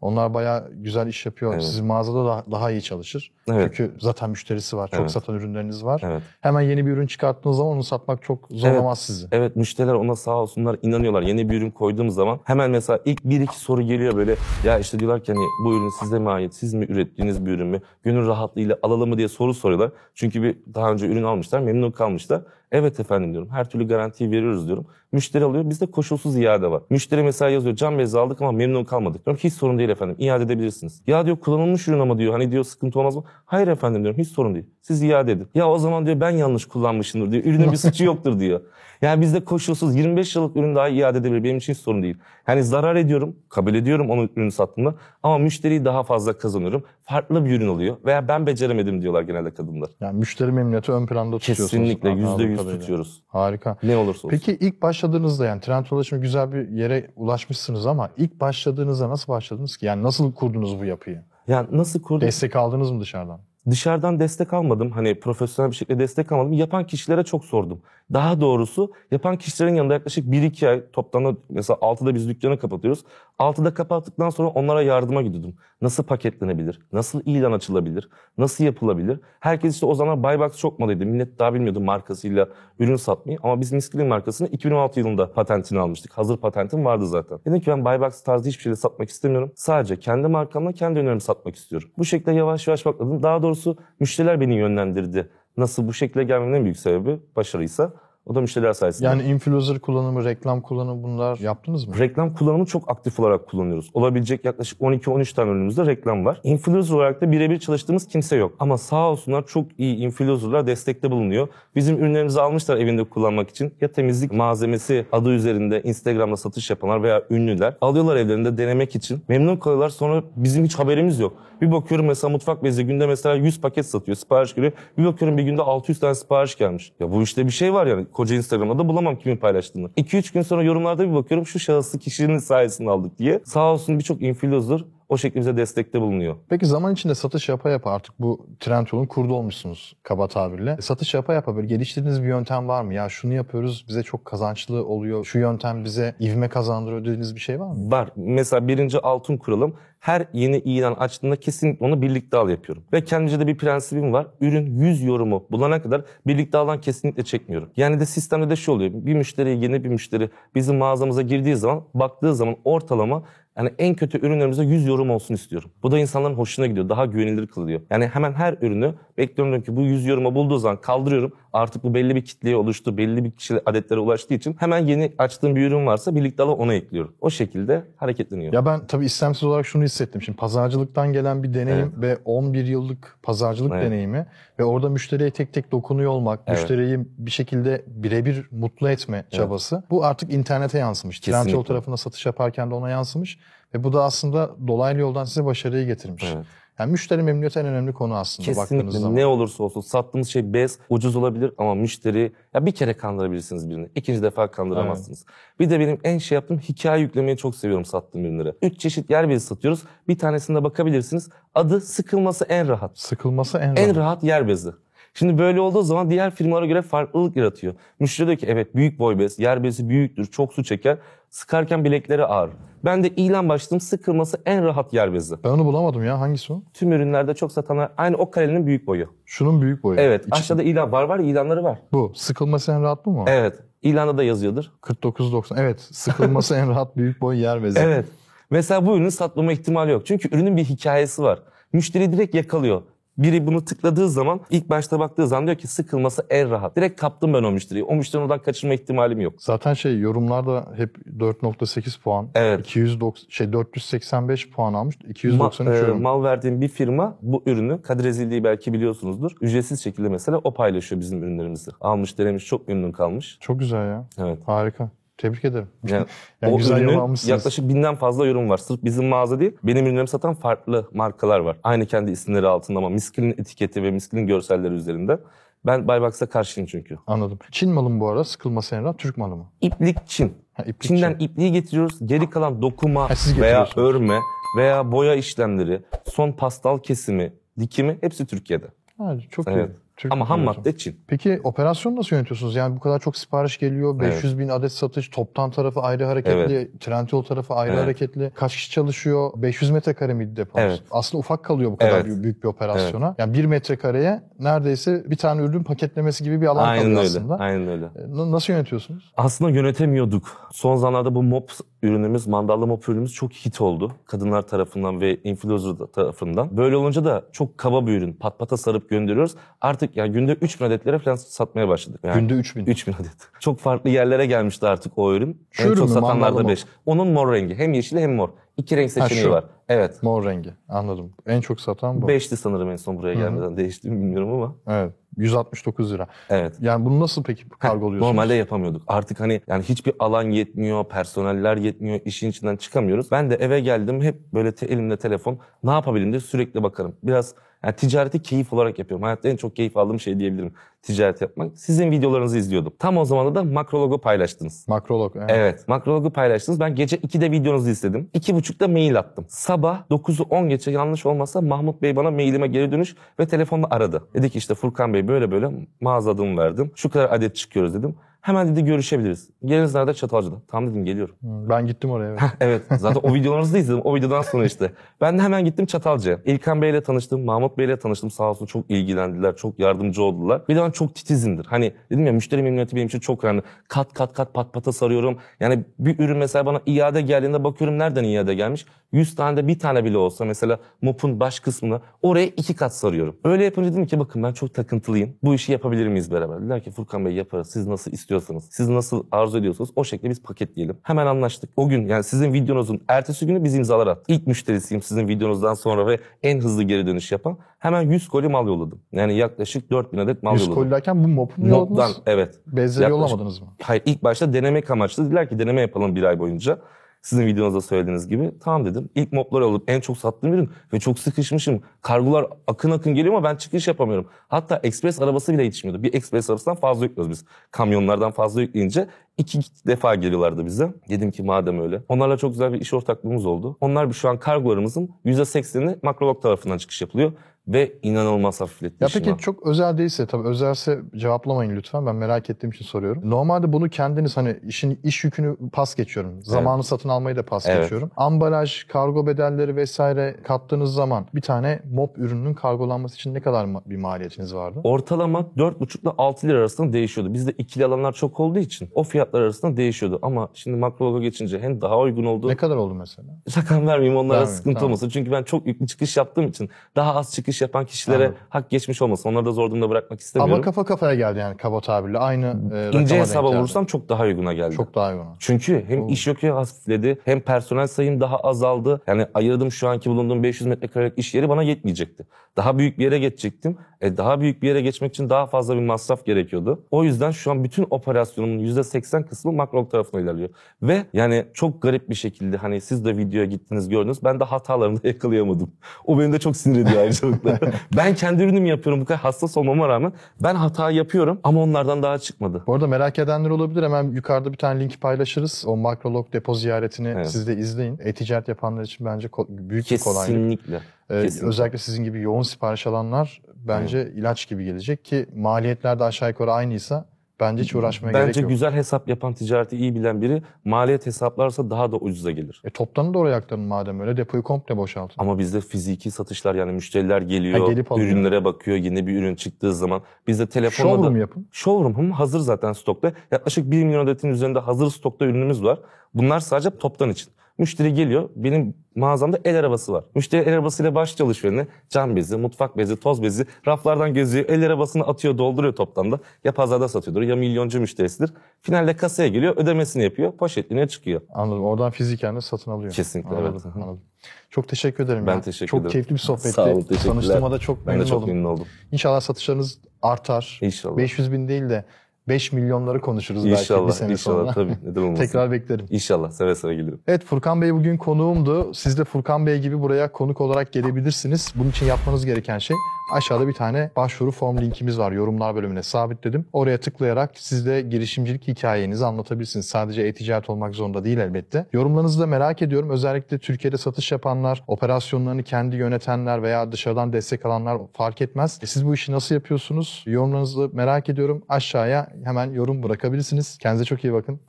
Onlar 0.04 0.34
bayağı 0.34 0.72
güzel 0.74 1.08
iş 1.08 1.26
yapıyor. 1.26 1.54
Evet. 1.54 1.64
Sizin 1.64 1.86
mağazada 1.86 2.26
da 2.26 2.44
daha 2.52 2.72
iyi 2.72 2.82
çalışır. 2.82 3.32
Evet. 3.48 3.74
Çünkü 3.76 3.94
zaten 4.00 4.30
müşterisi 4.30 4.78
var. 4.78 4.88
Çok 4.88 5.00
Evet. 5.00 5.12
satan 5.12 5.36
ürünleriniz 5.36 5.86
var. 5.86 6.02
Evet. 6.06 6.22
Hemen 6.42 6.62
yeni 6.62 6.86
bir 6.86 6.92
ürün 6.92 7.08
çıkarttığınız 7.08 7.58
zaman 7.58 7.72
onu 7.72 7.84
satmak 7.84 8.24
çok 8.24 8.48
zorlamaz 8.52 9.00
sizi. 9.00 9.28
Evet 9.32 9.56
müşteriler 9.56 9.94
ona 9.94 10.16
sağ 10.16 10.36
olsunlar 10.36 10.78
inanıyorlar. 10.82 11.22
Yeni 11.22 11.50
bir 11.50 11.58
ürün 11.58 11.72
koyduğum 11.72 12.10
zaman 12.10 12.40
hemen 12.44 12.72
mesela 12.72 13.00
ilk 13.06 13.24
bir 13.24 13.42
iki 13.42 13.60
soru 13.60 13.82
geliyor 13.82 14.16
böyle. 14.16 14.36
Ya 14.64 14.80
işte 14.80 15.00
diyorlar 15.00 15.24
ki 15.24 15.34
hani 15.34 15.46
bu 15.66 15.78
ürün 15.78 15.90
size 16.00 16.20
mi 16.20 16.30
ait? 16.30 16.54
Siz 16.54 16.74
mi 16.74 16.86
ürettiğiniz 16.90 17.46
bir 17.46 17.52
ürün 17.52 17.68
mü? 17.68 17.82
Gönül 18.04 18.28
rahatlığıyla 18.28 18.78
alalım 18.84 19.10
mı 19.10 19.18
diye 19.18 19.28
soru 19.28 19.54
soruyorlar. 19.54 19.92
Çünkü 20.16 20.44
bir 20.44 20.58
daha 20.74 20.92
önce 20.92 21.08
ürün 21.08 21.24
almışlar 21.24 21.60
memnun 21.60 21.92
kalmışlar. 21.92 22.42
Evet 22.72 23.00
efendim 23.00 23.32
diyorum. 23.34 23.50
Her 23.50 23.70
türlü 23.70 23.88
garantiyi 23.88 24.32
veriyoruz 24.32 24.68
diyorum. 24.68 24.86
Müşteri 25.14 25.44
alıyor. 25.44 25.70
Bizde 25.70 25.86
koşulsuz 25.86 26.38
iade 26.38 26.72
var. 26.72 26.84
Müşteri 26.90 27.24
mesela 27.24 27.52
yazıyor 27.52 27.76
cam 27.76 27.98
bezi 28.00 28.20
aldık 28.20 28.42
ama 28.42 28.52
memnun 28.52 28.84
kalmadık. 28.84 29.26
Diyorum 29.26 29.40
hiç 29.44 29.54
sorun 29.54 29.78
değil 29.80 29.90
efendim. 29.90 30.16
İade 30.20 30.44
edebilirsiniz. 30.44 31.02
Ya 31.08 31.26
diyor 31.26 31.38
kullanılmış 31.38 31.88
ürün 31.88 32.00
ama 32.00 32.18
diyor. 32.18 32.34
Hani 32.34 32.52
diyor 32.52 32.64
sıkıntı 32.64 33.00
olmaz 33.00 33.16
mı? 33.16 33.24
Hayır 33.46 33.68
efendim 33.68 34.04
diyorum. 34.04 34.20
Hiç 34.20 34.28
sorun 34.28 34.54
değil. 34.56 34.66
Siz 34.82 35.04
iade 35.04 35.32
edin. 35.32 35.48
Ya 35.56 35.70
o 35.70 35.78
zaman 35.78 36.06
diyor 36.06 36.20
ben 36.20 36.30
yanlış 36.32 36.66
kullanmışımdır 36.66 37.32
diyor. 37.32 37.44
Ürünün 37.46 37.72
bir 37.72 37.78
suçu 37.78 38.06
yoktur 38.06 38.40
diyor. 38.40 38.62
Yani 39.02 39.22
bizde 39.22 39.44
koşulsuz 39.46 39.96
25 39.96 40.36
yıllık 40.36 40.56
ürün 40.58 40.76
daha 40.76 40.90
iade 40.90 41.18
edebilir. 41.18 41.44
Benim 41.44 41.58
için 41.58 41.74
hiç 41.74 41.80
sorun 41.80 42.04
değil. 42.04 42.18
Yani 42.48 42.64
zarar 42.64 42.96
ediyorum. 42.96 43.36
Kabul 43.50 43.76
ediyorum 43.76 44.10
onun 44.10 44.30
ürünü 44.36 44.52
sattığımda. 44.52 44.96
Ama 45.24 45.38
müşteriyi 45.38 45.86
daha 45.86 46.04
fazla 46.04 46.38
kazanıyorum. 46.38 46.84
Farklı 47.04 47.46
bir 47.46 47.52
ürün 47.52 47.68
oluyor. 47.68 47.98
Veya 48.06 48.28
ben 48.28 48.46
beceremedim 48.48 49.02
diyorlar 49.02 49.22
genelde 49.22 49.54
kadınlar. 49.54 49.90
Yani 50.00 50.20
müşteri 50.20 50.52
memnuniyeti 50.52 50.92
ön 50.92 51.06
planda 51.06 51.38
tutuyorsunuz. 51.40 51.72
Kesinlikle 51.72 52.10
anladığım 52.10 52.48
%100 52.52 52.56
kadarıyla. 52.56 52.80
tutuyoruz. 52.80 53.24
Harika. 53.28 53.78
Ne 53.84 53.98
olursa 53.98 54.20
olsun. 54.20 54.30
Peki 54.30 54.58
ilk 54.60 54.82
başladığınızda 55.04 55.46
yani 55.46 55.62
Trendyol'da 55.62 56.04
şimdi 56.04 56.22
güzel 56.22 56.54
bir 56.54 56.70
yere 56.70 57.08
ulaşmışsınız 57.16 57.86
ama 57.86 58.10
ilk 58.18 58.40
başladığınızda 58.40 59.10
nasıl 59.10 59.34
başladınız 59.34 59.78
ki? 59.78 59.86
Yani 59.86 60.04
nasıl 60.04 60.34
kurdunuz 60.34 60.80
bu 60.80 60.86
yapıyı? 60.86 61.22
Yani 61.48 61.68
nasıl 61.72 62.02
kurduk? 62.02 62.22
Destek 62.22 62.56
aldınız 62.56 62.92
mı 62.92 63.02
dışarıdan? 63.02 63.40
Dışarıdan 63.70 64.20
destek 64.20 64.54
almadım. 64.54 64.92
Hani 64.92 65.20
profesyonel 65.20 65.72
bir 65.72 65.76
şekilde 65.76 66.00
destek 66.00 66.32
almadım. 66.32 66.54
Yapan 66.54 66.88
kişilere 66.88 67.24
çok 67.24 67.46
sordum. 67.46 67.82
Daha 68.14 68.42
doğrusu 68.42 68.92
yapan 69.12 69.38
kişilerin 69.38 69.76
yanında 69.76 69.94
yaklaşık 69.94 70.26
1-2 70.26 70.70
ay 70.70 70.84
toplamda 70.94 71.38
mesela 71.50 71.78
6'da 71.78 72.16
biz 72.16 72.30
dükkanı 72.30 72.60
kapatıyoruz. 72.60 73.04
6'da 73.40 73.74
kapattıktan 73.74 74.30
sonra 74.30 74.48
onlara 74.48 74.82
yardıma 74.82 75.22
gidiyordum. 75.22 75.54
Nasıl 75.82 76.04
paketlenebilir? 76.04 76.80
Nasıl 76.94 77.22
ilan 77.26 77.52
açılabilir? 77.52 78.10
Nasıl 78.38 78.64
yapılabilir? 78.64 79.20
Herkes 79.40 79.74
işte 79.74 79.86
o 79.86 79.96
zaman 79.96 80.24
Buybox 80.24 80.58
çok 80.58 80.80
modaydı. 80.80 81.06
Millet 81.06 81.40
daha 81.40 81.54
bilmiyordu 81.54 81.80
markasıyla 81.82 82.50
ürün 82.80 82.96
satmayı. 82.96 83.38
Ama 83.44 83.62
biz 83.62 83.72
Miskelin 83.72 84.08
markasını 84.08 84.48
2016 84.48 85.00
yılında 85.00 85.34
patentini 85.34 85.80
almıştık. 85.80 86.18
Hazır 86.18 86.38
patentim 86.38 86.86
vardı 86.86 87.08
zaten. 87.08 87.40
Dedim 87.46 87.60
ki 87.60 87.68
ben 87.68 87.86
Buybox 87.86 88.24
tarzı 88.24 88.50
hiçbir 88.50 88.64
şeyle 88.64 88.76
satmak 88.76 89.10
istemiyorum. 89.10 89.52
Sadece 89.56 90.00
kendi 90.00 90.28
markamla 90.28 90.72
kendi 90.72 91.00
ürünlerimi 91.00 91.22
satmak 91.22 91.56
istiyorum. 91.56 91.90
Bu 91.98 92.06
şekilde 92.06 92.32
yavaş 92.32 92.68
yavaş 92.68 92.86
bakladım. 92.86 93.24
Daha 93.24 93.42
doğrusu 93.42 93.78
müşteriler 94.00 94.42
beni 94.42 94.56
yönlendirdi. 94.56 95.30
Nasıl 95.58 95.88
bu 95.88 95.94
şekilde 95.94 96.24
gelmemin 96.24 96.54
en 96.54 96.64
büyük 96.64 96.78
sebebi 96.78 97.20
başarıysa 97.36 97.94
O 98.26 98.36
da 98.36 98.42
müşteriler 98.42 98.74
sayesinde. 98.74 99.08
Yani 99.08 99.24
influencer 99.24 99.80
kullanımı, 99.80 100.26
reklam 100.26 100.62
kullanımı 100.62 101.04
bunlar 101.04 101.38
yaptınız 101.38 101.88
mı? 101.88 102.00
Reklam 102.00 102.34
kullanımı 102.34 102.66
çok 102.66 102.92
aktif 102.92 103.20
olarak 103.20 103.48
kullanıyoruz. 103.48 103.90
Olabilecek 103.94 104.46
yaklaşık 104.46 104.82
12-13 104.82 105.36
tane 105.36 105.52
ürünümüzde 105.52 105.86
reklam 105.86 106.26
var. 106.26 106.40
Influencer 106.44 106.96
olarak 106.96 107.22
da 107.22 107.32
birebir 107.32 107.60
çalıştığımız 107.60 108.08
kimse 108.08 108.36
yok. 108.36 108.56
Ama 108.60 108.78
sağ 108.78 109.10
olsunlar 109.10 109.46
çok 109.48 109.80
iyi 109.80 109.96
influencerlar 109.96 110.68
destekte 110.68 111.12
bulunuyor. 111.12 111.48
Bizim 111.76 111.98
ürünlerimizi 111.98 112.42
almışlar 112.42 112.78
evinde 112.78 113.04
kullanmak 113.04 113.50
için. 113.50 113.74
Ya 113.82 113.92
temizlik 113.92 114.32
malzemesi 114.34 115.06
adı 115.12 115.30
üzerinde 115.30 115.82
Instagram'da 115.82 116.38
satış 116.38 116.70
yapanlar 116.70 117.04
veya 117.04 117.24
ünlüler. 117.30 117.78
Alıyorlar 117.82 118.16
evlerinde 118.16 118.58
denemek 118.58 118.96
için. 118.96 119.24
Memnun 119.28 119.56
kalıyorlar 119.56 119.90
sonra 119.90 120.24
bizim 120.36 120.66
hiç 120.66 120.80
haberimiz 120.80 121.20
yok. 121.20 121.34
Bir 121.62 121.72
bakıyorum 121.72 122.06
mesela 122.06 122.32
mutfak 122.32 122.64
bezi 122.64 122.86
günde 122.86 123.08
mesela 123.08 123.36
100 123.36 123.62
paket 123.62 123.86
satıyor 123.86 124.18
sipariş 124.18 124.56
geliyor. 124.56 124.74
Bir 124.98 125.06
bakıyorum 125.06 125.38
bir 125.38 125.44
günde 125.44 125.62
600 125.62 126.00
tane 126.00 126.16
sipariş 126.16 126.56
gelmiş. 126.58 126.94
Ya 127.00 127.12
bu 127.12 127.24
işte 127.24 127.46
bir 127.46 127.52
şey 127.52 127.74
var 127.74 127.88
yani. 127.88 128.06
Koca 128.14 128.36
Instagram'da 128.36 128.80
da 128.80 128.88
bulamam 128.88 129.16
kimin 129.16 129.38
paylaştığını. 129.38 129.88
2-3 129.98 130.34
gün 130.34 130.42
sonra 130.42 130.64
yorumlarda 130.64 131.10
bir 131.10 131.16
bakıyorum 131.16 131.48
şu 131.48 131.60
şahıslı 131.60 132.00
kişinin 132.00 132.38
sayesinde 132.38 132.90
aldık 132.90 133.20
diye. 133.20 133.40
Sağ 133.46 133.74
olsun 133.74 134.00
birçok 134.00 134.22
influencer 134.22 134.84
o 135.14 135.18
şekilde 135.18 135.58
destekte 135.58 136.02
bulunuyor. 136.02 136.36
Peki 136.50 136.66
zaman 136.66 136.94
içinde 136.94 137.16
satış 137.16 137.50
yapa 137.50 137.70
yapa 137.70 137.92
artık 137.92 138.20
bu 138.20 138.48
Trendyol'un 138.60 139.06
kurdu 139.06 139.34
olmuşsunuz 139.34 139.96
kaba 140.04 140.28
tabirle. 140.28 140.78
Satış 140.82 141.14
yapa 141.14 141.34
yapa 141.34 141.56
böyle 141.56 141.68
geliştirdiğiniz 141.68 142.24
bir 142.24 142.28
yöntem 142.28 142.68
var 142.68 142.82
mı? 142.82 142.94
Ya 142.94 143.10
şunu 143.10 143.34
yapıyoruz 143.34 143.86
bize 143.88 144.04
çok 144.04 144.26
kazançlı 144.26 144.86
oluyor. 144.86 145.26
Şu 145.26 145.40
yöntem 145.40 145.84
bize 145.84 146.16
ivme 146.20 146.50
kazandırıyor 146.50 147.02
dediğiniz 147.02 147.36
bir 147.36 147.40
şey 147.40 147.60
var 147.60 147.68
mı? 147.68 147.92
Var. 147.92 148.10
Mesela 148.16 148.68
birinci 148.68 149.00
altın 149.00 149.38
kuralım. 149.38 149.76
Her 150.00 150.26
yeni 150.34 150.58
ilan 150.58 150.94
açtığında 150.94 151.36
kesinlikle 151.36 151.86
onu 151.86 152.02
birlikte 152.02 152.38
al 152.38 152.50
yapıyorum. 152.50 152.84
Ve 152.94 153.04
kendimce 153.04 153.40
de 153.40 153.48
bir 153.48 153.58
prensibim 153.58 154.14
var. 154.14 154.28
Ürün 154.42 154.76
100 154.76 155.04
yorumu 155.04 155.46
bulana 155.52 155.82
kadar 155.82 156.02
birlikte 156.28 156.58
alan 156.58 156.82
kesinlikle 156.82 157.24
çekmiyorum. 157.24 157.70
Yani 157.78 158.00
de 158.00 158.06
sistemde 158.06 158.50
de 158.50 158.56
şu 158.56 158.72
oluyor. 158.72 158.92
Bir 158.94 159.14
müşteri 159.14 159.50
yeni 159.58 159.84
bir 159.84 159.90
müşteri 159.90 160.30
bizim 160.56 160.78
mağazamıza 160.78 161.22
girdiği 161.22 161.56
zaman 161.56 161.84
baktığı 161.94 162.36
zaman 162.36 162.56
ortalama 162.64 163.24
yani 163.58 163.72
en 163.80 163.96
kötü 163.96 164.18
ürünlerimizde 164.18 164.64
100 164.64 164.88
yorum 164.88 165.10
olsun 165.10 165.34
istiyorum. 165.34 165.72
Bu 165.84 165.92
da 165.92 166.00
insanların 166.00 166.34
hoşuna 166.34 166.68
gidiyor. 166.68 166.90
Daha 166.90 167.06
güvenilir 167.06 167.48
kılıyor. 167.48 167.82
Yani 167.90 168.08
hemen 168.08 168.34
her 168.34 168.54
ürünü 168.62 168.94
bekliyorum 169.18 169.62
ki 169.62 169.76
bu 169.76 169.82
100 169.82 170.06
yoruma 170.06 170.36
bulduğu 170.36 170.58
zaman 170.58 170.82
kaldırıyorum. 170.82 171.34
Artık 171.54 171.84
bu 171.84 171.94
belli 171.94 172.16
bir 172.16 172.26
kitleye 172.26 172.56
oluştu. 172.56 172.98
Belli 172.98 173.24
bir 173.24 173.32
kişi 173.32 173.62
adetlere 173.66 174.00
ulaştığı 174.00 174.34
için 174.34 174.56
hemen 174.60 174.86
yeni 174.86 175.14
açtığım 175.18 175.56
bir 175.56 175.68
ürün 175.68 175.86
varsa 175.86 176.16
birlikte 176.16 176.44
alıp 176.44 176.60
ona 176.60 176.74
ekliyorum. 176.74 177.14
O 177.22 177.30
şekilde 177.30 177.84
hareketleniyor. 177.98 178.54
Ya 178.54 178.66
ben 178.66 178.88
tabii 178.88 179.06
istemsiz 179.06 179.44
olarak 179.44 179.66
şunu 179.66 179.84
hissettim. 179.84 180.22
Şimdi 180.22 180.38
pazarcılıktan 180.38 181.14
gelen 181.14 181.44
bir 181.44 181.54
deneyim 181.54 181.94
ve 181.98 182.18
11 182.26 182.66
yıllık 182.66 183.18
pazarcılık 183.24 183.74
Evet. 183.74 183.86
deneyimi 183.86 184.26
ve 184.60 184.64
orada 184.64 184.90
müşteriye 184.90 185.32
tek 185.32 185.54
tek 185.54 185.72
dokunuyor 185.72 186.12
olmak, 186.12 186.40
Evet. 186.48 186.60
müşteriyi 186.60 187.00
bir 187.18 187.32
şekilde 187.32 187.84
birebir 187.88 188.48
mutlu 188.52 188.90
etme 188.90 189.26
çabası. 189.32 189.84
Bu 189.90 190.06
artık 190.06 190.34
internete 190.34 190.78
yansımış. 190.78 191.20
Trendyol 191.20 191.64
tarafında 191.64 191.98
satış 191.98 192.26
yaparken 192.26 192.72
de 192.72 192.76
ona 192.76 192.90
yansımış 192.90 193.38
ve 193.76 193.84
bu 193.84 193.94
da 193.94 194.04
aslında 194.04 194.56
dolaylı 194.68 195.00
yoldan 195.00 195.24
size 195.24 195.46
başarıyı 195.46 195.86
getirmiş. 195.86 196.24
Evet. 196.36 196.46
Yani 196.80 196.92
müşteri 196.92 197.24
memnuniyeti 197.24 197.60
en 197.60 197.66
önemli 197.66 197.94
konu 197.94 198.16
aslında 198.16 198.48
baktığınız 198.48 198.70
Kesinlikle 198.70 199.00
zaman. 199.00 199.16
ne 199.16 199.26
olursa 199.26 199.64
olsun 199.64 199.82
sattığımız 199.82 200.28
şey 200.28 200.54
bez 200.54 200.80
ucuz 200.90 201.16
olabilir 201.16 201.54
ama 201.58 201.76
müşteri 201.76 202.32
ya 202.54 202.66
bir 202.66 202.72
kere 202.72 202.94
kandırabilirsiniz 202.98 203.70
birini. 203.70 203.90
ikinci 203.96 204.22
defa 204.22 204.52
kandıramazsınız. 204.52 205.26
Bir 205.60 205.70
de 205.70 205.80
benim 205.80 206.00
en 206.04 206.18
şey 206.18 206.36
yaptığım 206.36 206.60
hikaye 206.60 207.02
yüklemeyi 207.02 207.38
çok 207.38 207.56
seviyorum 207.56 207.86
sattığım 207.86 208.26
ürünlere. 208.26 208.54
Üç 208.62 208.80
çeşit 208.80 209.10
yer 209.10 209.30
bezi 209.30 209.46
satıyoruz. 209.46 209.84
Bir 210.08 210.18
tanesinde 210.18 210.64
bakabilirsiniz. 210.64 211.30
Adı 211.56 211.82
sıkılması 211.82 212.46
en 212.46 212.68
rahat. 212.68 212.98
Sıkılması 213.00 213.58
en, 213.58 213.76
En 213.76 213.86
rahat. 213.86 213.98
rahat 213.98 214.24
yer 214.24 214.48
bezi. 214.48 214.70
Şimdi 215.14 215.38
böyle 215.38 215.62
olduğu 215.62 215.82
zaman 215.84 216.10
diğer 216.10 216.32
firmalara 216.36 216.66
göre 216.66 216.82
farklılık 216.82 217.36
yaratıyor. 217.36 217.74
Müşteri 218.00 218.28
diyor 218.28 218.38
ki 218.38 218.46
evet 218.50 218.76
büyük 218.76 219.00
boy 219.00 219.20
bez, 219.20 219.40
yer 219.40 219.64
bezi 219.64 219.90
büyüktür, 219.90 220.26
çok 220.26 220.54
su 220.54 220.64
çeker. 220.64 220.98
Sıkarken 221.30 221.84
bilekleri 221.84 222.26
ağrır. 222.26 222.54
Ben 222.86 223.04
de 223.04 223.10
ilan 223.10 223.50
başladım 223.50 223.80
sıkılması 223.80 224.38
en 224.46 224.64
rahat 224.64 224.94
yer 224.94 225.14
bezi. 225.14 225.36
Ben 225.44 225.50
onu 225.50 225.66
bulamadım 225.66 226.06
ya. 226.06 226.20
Hangisi 226.20 226.54
o? 226.54 226.64
Tüm 226.74 226.92
ürünlerde 226.92 227.34
çok 227.34 227.52
satanlar 227.52 227.92
aynı 227.98 228.18
o 228.18 228.32
kalenin 228.32 228.66
büyük 228.68 228.88
boyu. 228.88 229.06
Şunun 229.26 229.62
büyük 229.62 229.84
boyu. 229.84 230.00
Evet 230.00 230.26
İç- 230.28 230.34
aşağıda 230.34 230.64
ilan 230.64 230.92
var 230.92 231.04
var 231.04 231.20
ilanları 231.20 231.64
var. 231.64 231.80
Bu. 231.92 232.12
Sıkılması 232.16 232.72
en 232.72 232.82
rahat 232.84 233.06
bu 233.06 233.12
mu? 233.12 233.26
Evet 233.28 233.60
ilanda 233.82 234.18
da 234.18 234.24
yazıyordur. 234.24 234.72
49.90. 234.82 235.56
Evet. 235.62 235.80
Sıkılması 235.80 236.56
en 236.56 236.70
rahat 236.70 236.98
büyük 236.98 237.22
boy 237.22 237.40
yer 237.42 237.64
bezi. 237.64 237.80
Evet. 237.80 238.06
Mesela 238.50 238.86
bu 238.86 238.96
ürünün 238.96 239.10
satmama 239.10 239.52
ihtimali 239.52 239.92
yok. 239.92 240.06
Çünkü 240.06 240.36
ürünün 240.36 240.58
bir 240.58 240.64
hikayesi 240.64 241.24
var. 241.24 241.40
Müşteri 241.74 242.12
direkt 242.14 242.36
yakalıyor. 242.36 242.82
Biri 243.18 243.48
bunu 243.48 243.66
tıkladığı 243.66 244.10
zaman 244.10 244.40
ilk 244.50 244.70
başta 244.70 245.00
baktığı 245.00 245.28
zaman 245.28 245.48
diyor 245.48 245.58
ki 245.58 245.68
sıkılması 245.68 246.26
en 246.30 246.50
rahat. 246.50 246.76
Direkt 246.76 247.02
kaptım 247.02 247.34
ben 247.34 247.44
o 247.44 247.52
müşteriyi. 247.52 247.84
O 247.84 247.96
müşterinin 247.96 248.28
oradan 248.28 248.42
kaçırma 248.44 248.74
ihtimalim 248.74 249.22
yok. 249.22 249.34
Zaten 249.38 249.74
şey 249.74 250.00
yorumlarda 250.00 250.68
hep 250.78 250.98
4.8 251.20 252.02
puan. 252.02 252.30
Evet. 252.36 252.60
290 252.60 253.30
şey 253.30 253.54
485 253.54 254.50
puan 254.50 254.74
almış. 254.74 254.96
293 255.10 255.68
Ma- 255.68 255.76
e, 255.76 255.80
yorum. 255.88 256.02
mal 256.02 256.24
verdiğim 256.24 256.62
bir 256.62 256.68
firma 256.68 257.18
bu 257.22 257.44
ürünü 257.46 257.82
Kadir 257.82 258.06
Ezildi'yi 258.06 258.44
belki 258.44 258.74
biliyorsunuzdur. 258.74 259.32
Ücretsiz 259.42 259.84
şekilde 259.84 260.10
mesela 260.10 260.42
o 260.44 260.54
paylaşıyor 260.54 261.02
bizim 261.02 261.24
ürünlerimizi. 261.24 261.72
Almış 261.82 262.18
denemiş 262.18 262.46
çok 262.46 262.68
memnun 262.68 262.92
kalmış. 262.92 263.38
Çok 263.40 263.60
güzel 263.60 263.88
ya. 263.88 264.06
Evet. 264.18 264.40
Harika. 264.46 264.90
Tebrik 265.18 265.46
ederim. 265.46 265.68
Yani, 265.88 266.06
Yani 266.42 266.54
o 266.54 266.58
güzel 266.58 266.98
almışsınız. 266.98 267.30
yaklaşık 267.30 267.70
binden 267.70 267.96
fazla 267.96 268.26
yorum 268.26 268.50
var. 268.50 268.58
Sırf 268.58 268.84
bizim 268.84 269.06
mağaza 269.08 269.40
değil, 269.40 269.52
benim 269.64 269.86
ürünlerimi 269.86 270.08
satan 270.08 270.34
farklı 270.34 270.90
markalar 270.94 271.40
var. 271.40 271.58
Aynı 271.64 271.86
kendi 271.86 272.12
isimleri 272.12 272.48
altında 272.48 272.80
ama 272.80 272.90
Miskin'in 272.90 273.32
etiketi 273.32 273.84
ve 273.84 273.92
Miskin'in 273.92 274.28
görselleri 274.28 274.74
üzerinde. 274.74 275.20
Ben 275.66 275.88
Buybox'a 275.88 276.26
karşıyım 276.26 276.68
çünkü. 276.68 276.98
Anladım. 277.08 277.40
Çin 277.52 277.72
malı 277.72 277.90
mı 277.90 278.00
bu 278.00 278.10
arada? 278.10 278.24
Sıkılması 278.24 278.76
en 278.76 278.84
rahat. 278.84 279.00
Türk 279.00 279.18
malı 279.18 279.36
mı? 279.36 279.46
İplik 279.62 280.08
Çin. 280.08 280.34
Ha, 280.54 280.64
iplik 280.64 280.82
Çin'den 280.82 281.12
Çin. 281.18 281.26
ipliği 281.26 281.52
getiriyoruz. 281.52 282.08
Geri 282.08 282.30
kalan 282.30 282.62
dokuma 282.62 283.10
Ha, 283.10 283.14
veya 283.42 283.68
örme 283.76 284.20
veya 284.58 284.92
boya 284.92 285.16
işlemleri, 285.16 285.82
son 286.12 286.32
pastal 286.32 286.78
kesimi, 286.80 287.34
dikimi 287.60 287.98
hepsi 288.02 288.26
Türkiye'de. 288.26 288.66
Ha, 288.98 289.16
çok 289.32 289.48
Evet. 289.48 289.70
iyi. 289.70 289.83
Türk 289.98 290.12
Ama 290.14 290.30
ham 290.30 290.40
madde 290.42 290.78
Çin. 290.78 291.00
Peki 291.08 291.42
operasyonu 291.44 291.96
nasıl 291.96 292.16
yönetiyorsunuz? 292.16 292.56
Yani 292.56 292.76
bu 292.76 292.80
kadar 292.80 293.00
çok 293.00 293.18
sipariş 293.18 293.58
geliyor. 293.58 294.00
500 294.00 294.40
bin 294.40 294.50
adet 294.50 294.72
satış. 294.72 295.10
Toptan 295.10 295.52
tarafı 295.52 295.80
ayrı 295.82 296.06
hareketli. 296.06 296.72
Trendyol 296.80 297.24
tarafı 297.24 297.54
ayrı 297.54 297.74
Evet. 297.74 297.84
hareketli. 297.84 298.32
Kaç 298.36 298.56
kişi 298.56 298.72
çalışıyor? 298.72 299.30
500 299.36 299.72
metrekare 299.72 300.14
miydi 300.14 300.36
deponuz? 300.36 300.66
Evet. 300.68 300.82
Aslında 300.92 301.20
ufak 301.20 301.44
kalıyor 301.46 301.72
bu 301.72 301.78
kadar 301.78 302.06
Evet. 302.06 302.24
büyük- 302.24 302.44
bir 302.44 302.48
operasyona. 302.48 303.16
Yani 303.18 303.34
bir 303.34 303.46
metrekareye 303.46 304.24
neredeyse 304.40 305.04
bir 305.10 305.16
tane 305.16 305.42
ürün 305.42 305.64
paketlemesi 305.64 306.24
gibi 306.24 306.42
bir 306.42 306.48
alan 306.48 306.64
Aynen 306.68 306.84
kalıyor 306.84 307.00
öyle. 307.00 307.08
aslında. 307.10 307.36
Aynen 307.36 307.68
öyle. 307.68 307.86
E, 307.86 308.32
Nasıl 308.32 308.54
yönetiyorsunuz? 308.54 309.12
Aslında 309.18 309.52
yönetemiyorduk. 309.52 310.48
Son 310.52 310.76
zamanlarda 310.76 311.16
bu 311.16 311.24
mop 311.24 311.52
ürünümüz, 311.84 312.28
mandallı 312.28 312.68
mop 312.68 312.90
ürünümüz 312.90 313.14
çok 313.14 313.32
hit 313.34 313.62
oldu. 313.62 313.92
Kadınlar 314.06 314.42
tarafından 314.48 315.02
ve 315.02 315.18
influencer 315.24 315.86
tarafından. 315.94 316.58
Böyle 316.58 316.76
olunca 316.76 317.06
da 317.06 317.24
çok 317.32 317.58
kaba 317.58 317.88
bir 317.88 317.92
ürün. 317.98 318.14
Pat 318.14 318.40
pata 318.40 318.58
sarıp 318.58 318.90
gönderiyoruz. 318.90 319.36
Artık 319.62 319.83
yani 319.96 320.12
günde 320.12 320.34
3000 320.34 320.66
adetlere 320.66 321.00
falan 321.00 321.16
satmaya 321.16 321.68
başladık. 321.68 322.00
Yani 322.04 322.20
Günde 322.22 322.34
3000. 322.34 322.66
3000 322.66 322.94
adet. 322.94 323.16
Çok 323.40 323.60
farklı 323.60 323.90
yerlere 323.90 324.26
gelmişti 324.26 324.68
artık 324.68 324.94
o 324.98 325.14
ürün. 325.14 325.42
Şu 325.52 325.64
en 325.64 325.68
ürün 325.68 325.76
çok 325.76 325.88
mü? 325.88 325.94
Satanlarda 325.94 326.40
mop. 326.42 326.50
5. 326.52 326.66
Onun 326.86 327.08
mor 327.08 327.34
rengi. 327.34 327.56
Hem 327.56 327.74
yeşili 327.74 328.00
hem 328.02 328.16
mor. 328.16 328.30
İki 328.58 328.78
renk 328.78 328.92
seçeneği 328.92 329.24
şu. 329.24 329.30
var. 329.30 329.44
Evet. 329.70 330.04
Mor 330.04 330.26
rengi. 330.26 330.50
Anladım. 330.70 331.12
En 331.28 331.42
çok 331.42 331.62
satan 331.62 332.02
bu. 332.02 332.06
5'ti 332.08 332.38
sanırım 332.38 332.70
en 332.72 332.76
son 332.76 332.98
buraya 332.98 333.14
gelmeden. 333.14 333.58
Değişti 333.58 333.90
mi 333.90 333.96
bilmiyorum 334.00 334.34
ama. 334.34 334.56
Evet. 334.68 334.94
169 335.18 335.94
lira. 335.94 336.08
Evet. 336.30 336.56
Yani 336.62 336.86
bunu 336.86 337.00
nasıl 337.00 337.24
peki 337.24 337.50
kargoluyorsunuz? 337.50 338.08
Normalde 338.08 338.34
yapamıyorduk. 338.34 338.82
Artık 338.88 339.20
hani 339.20 339.42
yani 339.48 339.64
hiçbir 339.64 339.94
alan 340.00 340.30
yetmiyor, 340.30 340.84
personeller 340.84 341.58
yetmiyor, 341.58 342.00
işin 342.06 342.30
içinden 342.30 342.56
çıkamıyoruz. 342.56 343.12
Ben 343.12 343.32
de 343.32 343.36
eve 343.36 343.60
geldim 343.60 344.02
hep 344.02 344.34
böyle 344.34 344.56
te- 344.56 344.66
elimde 344.66 344.98
telefon 344.98 345.40
ne 345.64 345.72
yapabilirim 345.72 346.12
diye 346.12 346.20
sürekli 346.20 346.64
bakarım. 346.64 346.96
Biraz 347.04 347.36
yani 347.64 347.76
ticareti 347.76 348.22
keyif 348.22 348.54
olarak 348.54 348.80
yapıyorum. 348.80 349.04
Hayatta 349.04 349.30
en 349.30 349.36
çok 349.36 349.56
keyif 349.56 349.78
aldığım 349.78 350.00
şey 350.00 350.20
diyebilirim 350.20 350.54
ticaret 350.82 351.22
yapmak. 351.22 351.58
Sizin 351.58 351.92
videolarınızı 351.92 352.38
izliyordum. 352.38 352.74
Tam 352.80 352.98
o 352.98 353.06
zaman 353.06 353.36
da 353.36 353.44
makro 353.44 353.82
logo 353.82 354.02
paylaştınız. 354.02 354.68
Makrolog. 354.68 355.16
Evet. 355.16 355.30
Evet. 355.30 355.68
Makro 355.68 355.94
logo 355.96 356.10
paylaştınız. 356.10 356.60
Ben 356.60 356.76
gece 356.76 356.98
2'de 356.98 357.32
videonuzu 357.32 357.70
izledim. 357.70 358.10
2.30'da 358.14 358.68
mail 358.68 359.00
attım. 359.00 359.26
Sabah 359.28 359.84
9'u 359.90 360.26
10 360.30 360.50
geçe 360.50 360.72
yanlış 360.72 361.06
olmazsa 361.06 361.42
Mahmut 361.42 361.82
Bey 361.82 361.96
bana 361.96 362.12
mailime 362.12 362.48
geri 362.48 362.72
dönüş 362.72 362.96
ve 363.20 363.28
telefonla 363.28 363.68
aradı. 363.70 364.08
Dedi 364.14 364.30
ki 364.30 364.38
işte 364.38 364.56
Furkan 364.56 364.94
Bey 364.94 365.08
böyle 365.08 365.32
böyle 365.32 365.50
mağaza 365.82 366.12
adımı 366.12 366.42
verdim. 366.42 366.72
Şu 366.76 366.90
kadar 366.90 367.10
adet 367.12 367.36
çıkıyoruz 367.36 367.74
dedim. 367.74 367.96
Hemen 368.24 368.48
dedi 368.56 368.66
görüşebiliriz. 368.66 369.30
Geliniz 369.46 369.76
nerede? 369.76 369.94
Çatalca'da. 369.94 370.36
Tamam 370.48 370.70
dedim 370.70 370.86
geliyorum. 370.86 371.16
Ben 371.22 371.68
gittim 371.68 371.92
oraya. 371.92 372.10
Evet. 372.12 372.32
evet 372.40 372.82
zaten 372.82 373.10
o 373.10 373.14
videolarınızı 373.14 373.54
da 373.54 373.58
izledim. 373.58 373.82
O 373.84 373.96
videodan 373.96 374.22
sonra 374.22 374.46
işte. 374.46 374.72
Ben 375.02 375.18
de 375.18 375.22
hemen 375.22 375.46
gittim 375.46 375.66
Çatalca'ya. 375.66 376.20
İlkan 376.26 376.62
Bey'le 376.62 376.82
tanıştım. 376.82 377.26
Mahmut 377.26 377.58
Bey'le 377.58 377.78
tanıştım. 377.78 378.12
Sağ 378.12 378.30
olsun 378.30 378.46
çok 378.46 378.72
ilgilendiler. 378.72 379.36
Çok 379.36 379.60
yardımcı 379.60 380.04
oldular. 380.04 380.42
Bir 380.50 380.56
de 380.56 380.62
ben 380.62 380.72
çok 380.72 380.96
titizimdir. 380.96 381.46
Hani 381.46 381.74
dedim 381.90 382.06
ya 382.06 382.14
müşteri 382.14 382.44
memnuniyeti 382.44 382.76
benim 382.76 382.88
için 382.88 383.00
çok 383.00 383.24
önemli. 383.24 383.42
Kat 383.68 383.94
kat 383.94 384.14
kat 384.14 384.34
pat 384.34 384.54
pata 384.54 384.72
sarıyorum. 384.72 385.18
Yani 385.40 385.66
bir 385.80 386.00
ürün 386.00 386.18
mesela 386.18 386.46
bana 386.46 386.62
iade 386.66 387.02
geldiğinde 387.02 387.44
bakıyorum 387.44 387.80
nereden 387.80 388.04
iade 388.04 388.34
gelmiş. 388.34 388.66
100 388.92 389.16
tane 389.16 389.38
de 389.38 389.48
bir 389.48 389.60
tane 389.60 389.86
bile 389.86 389.98
olsa 389.98 390.26
mesela 390.26 390.60
mopun 390.82 391.20
baş 391.20 391.40
kısmını 391.40 391.82
oraya 392.02 392.26
iki 392.26 392.56
kat 392.56 392.76
sarıyorum. 392.76 393.16
Öyle 393.24 393.44
yapınca 393.44 393.72
dedim 393.72 393.86
ki 393.86 394.00
bakın 394.00 394.24
ben 394.24 394.34
çok 394.34 394.54
takıntılıyım. 394.54 395.16
Bu 395.24 395.34
işi 395.36 395.52
yapabilir 395.52 395.88
miyiz 395.88 396.12
beraber? 396.12 396.42
Dediler 396.42 396.64
ki 396.64 396.72
Furkan 396.72 397.06
Bey 397.06 397.14
yaparız. 397.14 397.50
Siz 397.50 397.68
nasıl 397.68 397.92
istiyorsanız 397.92 398.13
istiyorsanız, 398.18 398.48
siz 398.52 398.70
nasıl 398.70 399.04
arzu 399.12 399.38
ediyorsanız 399.38 399.72
o 399.76 399.84
şekilde 399.84 400.10
biz 400.10 400.24
paketleyelim. 400.24 400.78
Hemen 400.84 401.06
anlaştık. 401.06 401.50
O 401.58 401.70
gün 401.70 401.88
yani 401.88 402.04
sizin 402.04 402.34
videonuzun 402.34 402.82
ertesi 402.88 403.28
günü 403.28 403.44
biz 403.44 403.56
imzalar 403.56 403.88
attık. 403.88 404.06
İlk 404.08 404.28
müşterisiyim 404.28 404.82
sizin 404.82 405.08
videonuzdan 405.08 405.54
sonra 405.54 405.88
ve 405.88 406.00
en 406.24 406.40
hızlı 406.40 406.64
geri 406.64 406.88
dönüş 406.88 407.12
yapan. 407.12 407.38
Hemen 407.60 407.82
100 407.82 408.08
koli 408.08 408.28
mal 408.28 408.48
yolladım. 408.48 408.80
Yani 408.92 409.16
yaklaşık 409.16 409.72
4000 409.72 409.98
adet 409.98 410.24
mal 410.24 410.34
100 410.34 410.42
yolladım. 410.42 410.64
kollerken 410.64 411.04
bu 411.04 411.08
mopu 411.08 411.42
mu 411.42 411.48
yolladınız? 411.48 412.02
evet. 412.06 412.40
Bezleri 412.48 412.92
yollamadınız 412.92 413.42
mı? 413.42 413.48
Hayır 413.62 413.84
ilk 413.86 414.04
başta 414.04 414.34
denemek 414.34 414.72
amaçlı. 414.72 415.06
Dediler 415.06 415.30
ki 415.30 415.40
deneme 415.40 415.62
yapalım 415.62 415.96
bir 415.96 416.04
ay 416.04 416.20
boyunca. 416.20 416.58
Sizin 417.04 417.26
videonuzda 417.26 417.62
söylediğiniz 417.62 418.08
gibi. 418.08 418.32
Tamam 418.40 418.66
dedim. 418.66 418.90
İlk 418.96 419.14
mopları 419.14 419.46
alıp 419.46 419.70
en 419.70 419.80
çok 419.80 419.98
sattığım 419.98 420.34
ürün 420.34 420.50
ve 420.74 420.80
çok 420.80 421.00
sıkışmışım. 421.00 421.62
Kargolar 421.82 422.26
akın 422.48 422.72
akın 422.72 422.94
geliyor 422.94 423.16
ama 423.16 423.30
ben 423.30 423.36
çıkış 423.36 423.68
yapamıyorum. 423.68 424.08
Hatta 424.28 424.60
ekspres 424.64 425.02
arabası 425.02 425.34
bile 425.34 425.44
yetişmiyordu. 425.44 425.84
Bir 425.84 425.94
ekspres 425.94 426.30
arabasından 426.30 426.56
fazla 426.56 426.86
yüklüyoruz 426.86 427.12
biz. 427.12 427.26
Kamyonlardan 427.52 428.12
fazla 428.12 428.42
yükleyince 428.42 428.88
iki 429.18 429.40
defa 429.68 429.96
geliyorlardı 429.96 430.46
bize. 430.46 430.74
Dedim 430.90 431.12
ki 431.12 431.24
madem 431.24 431.62
öyle. 431.62 431.82
Onlarla 431.90 432.18
çok 432.18 432.32
güzel 432.32 432.54
bir 432.54 432.62
iş 432.62 432.74
ortaklığımız 432.74 433.26
oldu. 433.26 433.58
Onlar 433.62 433.92
şu 433.92 434.10
an 434.10 434.20
kargolarımızın 434.20 434.90
%80'i 435.06 435.80
Makrolog 435.84 436.22
tarafından 436.22 436.58
çıkış 436.58 436.82
yapılıyor. 436.82 437.12
Ve 437.48 437.72
inanılmaz 437.84 438.42
hafifletti 438.42 438.76
Ya 438.84 438.88
peki 438.94 439.16
çok 439.18 439.48
özel 439.48 439.78
değilse 439.78 440.06
tabii 440.06 440.28
özelse 440.28 440.80
cevaplamayın 440.96 441.56
lütfen. 441.56 441.86
Ben 441.86 441.96
merak 441.96 442.30
ettiğim 442.30 442.52
için 442.52 442.66
soruyorum. 442.66 443.10
Normalde 443.10 443.54
bunu 443.54 443.70
kendiniz 443.70 444.18
hani 444.18 444.40
işin 444.48 444.80
iş 444.84 445.04
yükünü 445.04 445.38
pas 445.54 445.76
geçiyorum. 445.76 446.24
Zamanı 446.24 446.64
satın 446.64 446.90
almayı 446.90 447.16
da 447.16 447.26
pas 447.26 447.46
Evet. 447.50 447.62
geçiyorum. 447.62 447.92
Ambalaj, 447.98 448.64
kargo 448.64 449.08
bedelleri 449.08 449.56
vesaire 449.56 450.16
kattığınız 450.24 450.74
zaman 450.74 451.06
bir 451.16 451.22
tane 451.22 451.60
mop 451.72 451.98
ürününün 451.98 452.34
kargolanması 452.34 452.96
için 452.96 453.14
ne 453.14 453.20
kadar 453.22 453.48
bir 453.70 453.78
maliyetiniz 453.78 454.36
vardı? 454.36 454.60
Ortalama 454.64 455.20
4,5 455.38 455.82
ile 455.82 455.90
6 455.98 456.28
lira 456.28 456.38
arasında 456.38 456.74
değişiyordu. 456.74 457.14
Bizde 457.14 457.32
ikili 457.32 457.66
alanlar 457.66 457.92
çok 457.94 458.20
olduğu 458.20 458.40
için 458.40 458.70
o 458.76 458.84
fiyatlar 458.84 459.22
arasında 459.22 459.58
değişiyordu. 459.58 460.00
Ama 460.02 460.30
şimdi 460.34 460.58
makrologa 460.58 461.00
geçince 461.00 461.40
hem 461.40 461.62
daha 461.62 461.80
uygun 461.80 462.06
oldu. 462.06 462.28
Ne 462.28 462.36
kadar 462.36 462.56
oldu 462.56 462.74
mesela? 462.74 463.08
Rakam 463.38 463.68
vermeyeyim 463.68 463.98
onlara 464.00 464.18
Vermeyin, 464.20 464.38
sıkıntı 464.38 464.54
tamam. 464.56 464.68
olmasın. 464.70 464.90
Çünkü 464.90 465.12
ben 465.12 465.24
çok 465.24 465.48
yüklü 465.48 465.68
çıkış 465.68 465.98
yaptığım 465.98 466.28
için 466.28 466.50
daha 466.76 466.96
az 466.96 467.14
çıkış 467.14 467.33
yapan 467.42 467.66
kişilere 467.66 468.04
Anladım. 468.04 468.22
hak 468.30 468.50
geçmiş 468.50 468.82
olmasın. 468.82 469.10
Onları 469.10 469.26
da 469.26 469.32
zor 469.32 469.50
durumda 469.52 469.70
bırakmak 469.70 470.00
istemiyorum. 470.00 470.34
Ama 470.34 470.44
kafa 470.44 470.66
kafaya 470.66 470.96
geldi 470.96 471.20
yani 471.20 471.38
kaba 471.38 471.62
tabirle. 471.62 471.98
Aynı 471.98 472.36
e, 472.74 472.78
İnce 472.80 473.00
hesaba 473.00 473.32
vurursam 473.38 473.66
çok 473.66 473.90
daha 473.90 474.04
uyguna 474.04 474.34
geldi. 474.34 474.56
çok 474.56 474.76
daha 474.76 474.94
iyi 474.94 475.00
ona. 475.00 475.14
Çünkü 475.20 475.66
hem 475.68 475.84
Oo. 475.84 475.88
iş 475.90 476.08
yükü 476.08 476.30
hafifledi 476.30 477.00
hem 477.06 477.22
personel 477.22 477.68
sayım 477.68 478.00
daha 478.02 478.18
azaldı. 478.18 478.82
Yani 478.88 479.06
ayırdığım 479.14 479.52
şu 479.52 479.68
anki 479.68 479.90
bulunduğum 479.90 480.24
500 480.24 480.48
metrekarelik 480.48 481.00
iş 481.00 481.14
yeri 481.16 481.30
bana 481.30 481.44
yetmeyecekti. 481.44 482.06
Daha 482.38 482.58
büyük 482.58 482.80
bir 482.80 482.84
yere 482.84 483.00
geçecektim. 483.00 483.58
E, 483.84 483.98
daha 483.98 484.22
büyük 484.22 484.42
bir 484.42 484.48
yere 484.48 484.62
geçmek 484.62 484.94
için 484.94 485.10
daha 485.10 485.28
fazla 485.28 485.56
bir 485.56 485.62
masraf 485.62 486.06
gerekiyordu. 486.06 486.64
O 486.72 486.84
yüzden 486.84 487.12
şu 487.12 487.32
an 487.32 487.44
bütün 487.44 487.68
operasyonumun 487.70 488.40
%80 488.40 489.06
kısmı 489.06 489.32
makrolog 489.32 489.72
tarafına 489.72 490.02
ilerliyor. 490.02 490.30
Ve 490.62 490.86
yani 490.94 491.26
çok 491.34 491.62
garip 491.62 491.90
bir 491.90 491.96
şekilde 491.96 492.38
hani 492.38 492.62
siz 492.62 492.86
de 492.86 492.98
videoya 492.98 493.26
gittiniz 493.26 493.70
gördünüz. 493.70 494.04
Ben 494.04 494.20
de 494.20 494.24
hatalarını 494.24 494.84
da 494.84 494.88
yakalayamadım. 494.88 495.52
O 495.86 496.00
beni 496.00 496.14
de 496.14 496.20
çok 496.20 496.38
sinir 496.38 496.60
ediyor 496.62 496.82
ayrıcalıkla. 496.82 497.40
ben 497.78 497.96
kendi 497.96 498.24
ürünümü 498.24 498.50
yapıyorum 498.50 498.82
bu 498.82 498.86
kadar 498.86 499.02
hassas 499.02 499.38
olmama 499.38 499.70
rağmen. 499.70 499.94
Ben 500.24 500.36
hata 500.36 500.72
yapıyorum 500.72 501.20
ama 501.24 501.42
onlardan 501.42 501.84
daha 501.84 502.00
çıkmadı. 502.00 502.44
Bu 502.48 502.54
arada 502.54 502.68
merak 502.68 503.00
edenler 503.00 503.30
olabilir. 503.30 503.64
Hemen 503.64 503.84
yukarıda 503.92 504.32
bir 504.32 504.38
tane 504.38 504.60
link 504.64 504.82
paylaşırız. 504.82 505.44
O 505.48 505.58
Makrolog 505.58 506.14
depo 506.14 506.34
ziyaretini 506.34 506.88
Evet. 506.88 507.10
siz 507.10 507.28
de 507.28 507.36
izleyin. 507.36 507.80
E-ticaret 507.84 508.28
yapanlar 508.28 508.64
için 508.64 508.86
bence 508.86 509.10
büyük 509.30 509.72
bir 509.72 509.78
kolaylık. 509.78 510.08
Kesinlikle. 510.08 510.62
Ee, 510.90 511.02
kesinlikle. 511.02 511.28
özellikle 511.28 511.58
sizin 511.58 511.84
gibi 511.84 512.02
yoğun 512.02 512.22
sipariş 512.22 512.68
alanlar 512.68 513.22
bence 513.48 513.92
ilaç 513.96 514.30
gibi 514.30 514.46
gelecek 514.46 514.86
ki 514.86 515.06
maliyetler 515.16 515.80
de 515.80 515.84
aşağı 515.84 516.10
yukarı 516.10 516.32
aynıysa 516.32 516.86
bence 517.20 517.44
hiç 517.44 517.56
uğraşmaya 517.56 517.92
gerek 517.92 518.08
Bence 518.08 518.22
yok. 518.22 518.30
güzel 518.30 518.54
hesap 518.54 518.90
yapan 518.90 519.14
ticareti 519.14 519.58
iyi 519.58 519.76
bilen 519.76 520.02
biri 520.02 520.22
maliyet 520.46 520.86
hesaplarsa 520.86 521.50
daha 521.50 521.72
da 521.72 521.76
ucuza 521.76 522.12
gelir. 522.12 522.42
E, 522.44 522.50
toptanı 522.50 522.94
da 522.94 523.00
oraya 523.00 523.16
aktarın 523.16 523.44
madem 523.44 523.80
öyle 523.80 523.98
depoyu 523.98 524.24
komple 524.24 524.58
boşaltın. 524.58 524.96
Ama 524.98 525.20
bizde 525.20 525.42
fiziki 525.42 525.92
satışlar 525.92 526.36
yani 526.36 526.52
müşteriler 526.52 527.02
geliyor, 527.02 527.40
Ha, 527.40 527.48
gelip 527.52 527.72
alıyor. 527.72 527.88
ürünlere 527.88 528.26
bakıyor, 528.26 528.58
yeni 528.58 528.88
bir 528.88 529.00
ürün 529.00 529.16
çıktığı 529.16 529.54
zaman. 529.54 529.82
Bizde 530.08 530.28
telefonla 530.28 530.70
Showroom 530.70 530.96
da... 530.96 531.00
yapın. 531.00 531.28
Showroom 531.32 531.92
hazır 531.92 532.20
zaten 532.20 532.54
stokta. 532.54 532.92
Yaklaşık 533.12 533.52
1 533.52 533.64
milyon 533.64 533.86
adetin 533.86 534.10
üzerinde 534.10 534.40
hazır 534.40 534.70
stokta 534.72 535.06
ürünümüz 535.06 535.44
var. 535.44 535.60
Bunlar 535.94 536.20
sadece 536.20 536.58
toptan 536.58 536.90
için. 536.90 537.10
Müşteri 537.38 537.74
geliyor, 537.74 538.10
benim 538.16 538.54
mağazamda 538.76 539.20
el 539.26 539.40
arabası 539.40 539.74
var. 539.74 539.84
Müşteri 539.96 540.30
el 540.30 540.34
arabasıyla 540.34 540.76
başlıyor 540.76 541.08
alışverişine. 541.08 541.48
Cam 541.70 541.96
bezi, 541.96 542.18
mutfak 542.18 542.58
bezi, 542.58 542.80
toz 542.80 543.04
bezi 543.04 543.26
raflardan 543.48 543.94
geziyor. 543.94 544.26
El 544.30 544.46
arabasını 544.46 544.84
atıyor, 544.84 545.18
dolduruyor 545.18 545.56
toptan 545.56 545.92
da. 545.92 546.00
Ya 546.24 546.32
pazarda 546.32 546.68
satıyordur 546.68 547.02
ya 547.02 547.16
milyoncu 547.16 547.60
müşterisidir. 547.60 548.14
Finalde 548.42 548.76
kasaya 548.76 549.10
geliyor, 549.10 549.38
ödemesini 549.38 549.84
yapıyor, 549.84 550.12
poşetliğine 550.18 550.68
çıkıyor. 550.68 551.02
Anladım. 551.14 551.44
Oradan 551.46 551.72
fiziken 551.72 552.16
de 552.16 552.22
satın 552.22 552.52
alıyor. 552.52 552.72
Kesinlikle, 552.74 553.16
anladım, 553.16 553.42
evet. 553.46 553.56
Anladım. 553.56 553.82
Çok 554.30 554.48
teşekkür 554.48 554.84
ederim. 554.84 555.08
Ben 555.08 555.16
ya. 555.16 555.22
teşekkür 555.22 555.48
çok 555.48 555.60
ederim. 555.60 555.72
keyifli 555.72 555.94
bir 555.94 556.00
sohbetti. 556.00 556.30
Sağ 556.32 556.46
olun, 556.46 556.62
teşekkürler. 556.62 556.94
Tanıştığıma 556.94 557.32
da 557.32 557.40
çok 557.40 557.58
Ben 557.58 557.66
memnun 557.66 557.86
de 557.86 557.90
çok 557.90 557.98
oldum. 557.98 558.10
memnun 558.10 558.30
oldum. 558.30 558.46
İnşallah 558.72 559.02
satışlarınız 559.02 559.60
artar. 559.82 560.40
İnşallah. 560.42 560.78
500 560.78 561.12
bin 561.12 561.28
değil 561.28 561.50
de 561.50 561.66
5 562.08 562.32
milyonları 562.32 562.82
konuşuruz 562.82 563.24
belki 563.26 563.36
bir 563.36 563.40
İnşallah, 563.42 563.72
sene 563.72 563.92
inşallah 563.92 564.18
sonra. 564.18 564.32
tabii. 564.34 564.58
Neden 564.70 564.82
olmasın. 564.86 565.04
Tekrar 565.06 565.32
beklerim. 565.32 565.66
İnşallah, 565.70 566.12
seve 566.12 566.36
seve 566.36 566.56
gelirim. 566.56 566.80
Evet 566.88 567.06
Furkan 567.06 567.42
Bey 567.42 567.54
bugün 567.54 567.78
konuğumdu. 567.78 568.54
Siz 568.54 568.78
de 568.78 568.84
Furkan 568.84 569.26
Bey 569.26 569.40
gibi 569.40 569.62
buraya 569.62 569.92
konuk 569.92 570.22
olarak 570.22 570.54
gelebilirsiniz. 570.54 571.34
Bunun 571.36 571.50
için 571.50 571.66
yapmanız 571.66 572.06
gereken 572.06 572.38
şey 572.38 572.58
aşağıda 572.94 573.28
bir 573.28 573.34
tane 573.34 573.72
başvuru 573.76 574.12
form 574.12 574.38
linkimiz 574.38 574.80
var. 574.80 574.92
Yorumlar 574.92 575.36
bölümüne 575.36 575.64
sabitledim. 575.64 576.26
Oraya 576.34 576.60
tıklayarak 576.60 577.12
siz 577.16 577.46
de 577.46 577.62
girişimcilik 577.62 578.28
hikayenizi 578.28 578.86
anlatabilirsiniz. 578.86 579.46
Sadece 579.46 579.82
e-ticaret 579.82 580.30
olmak 580.30 580.56
zorunda 580.56 580.84
değil 580.84 580.98
elbette. 580.98 581.46
Yorumlarınızı 581.54 582.00
da 582.02 582.08
merak 582.08 582.42
ediyorum. 582.42 582.70
Özellikle 582.70 583.18
Türkiye'de 583.20 583.58
satış 583.58 583.92
yapanlar, 583.92 584.44
operasyonlarını 584.48 585.24
kendi 585.24 585.56
yönetenler 585.56 586.24
veya 586.24 586.52
dışarıdan 586.52 586.94
destek 586.94 587.26
alanlar 587.26 587.58
fark 587.74 588.02
etmez. 588.02 588.40
E, 588.44 588.46
Siz 588.46 588.66
bu 588.66 588.74
işi 588.74 588.92
nasıl 588.92 589.16
yapıyorsunuz? 589.16 589.84
Yorumlarınızı 589.88 590.50
merak 590.54 590.90
ediyorum. 590.90 591.24
Aşağıya 591.30 591.88
hemen 592.04 592.32
yorum 592.32 592.64
bırakabilirsiniz. 592.64 593.38
Kendinize 593.38 593.66
çok 593.66 593.84
iyi 593.84 593.94
bakın. 593.94 594.20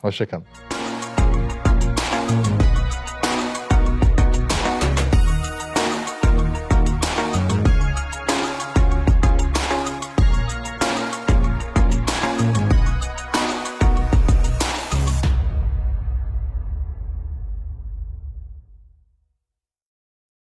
Hoşçakalın. 0.00 0.81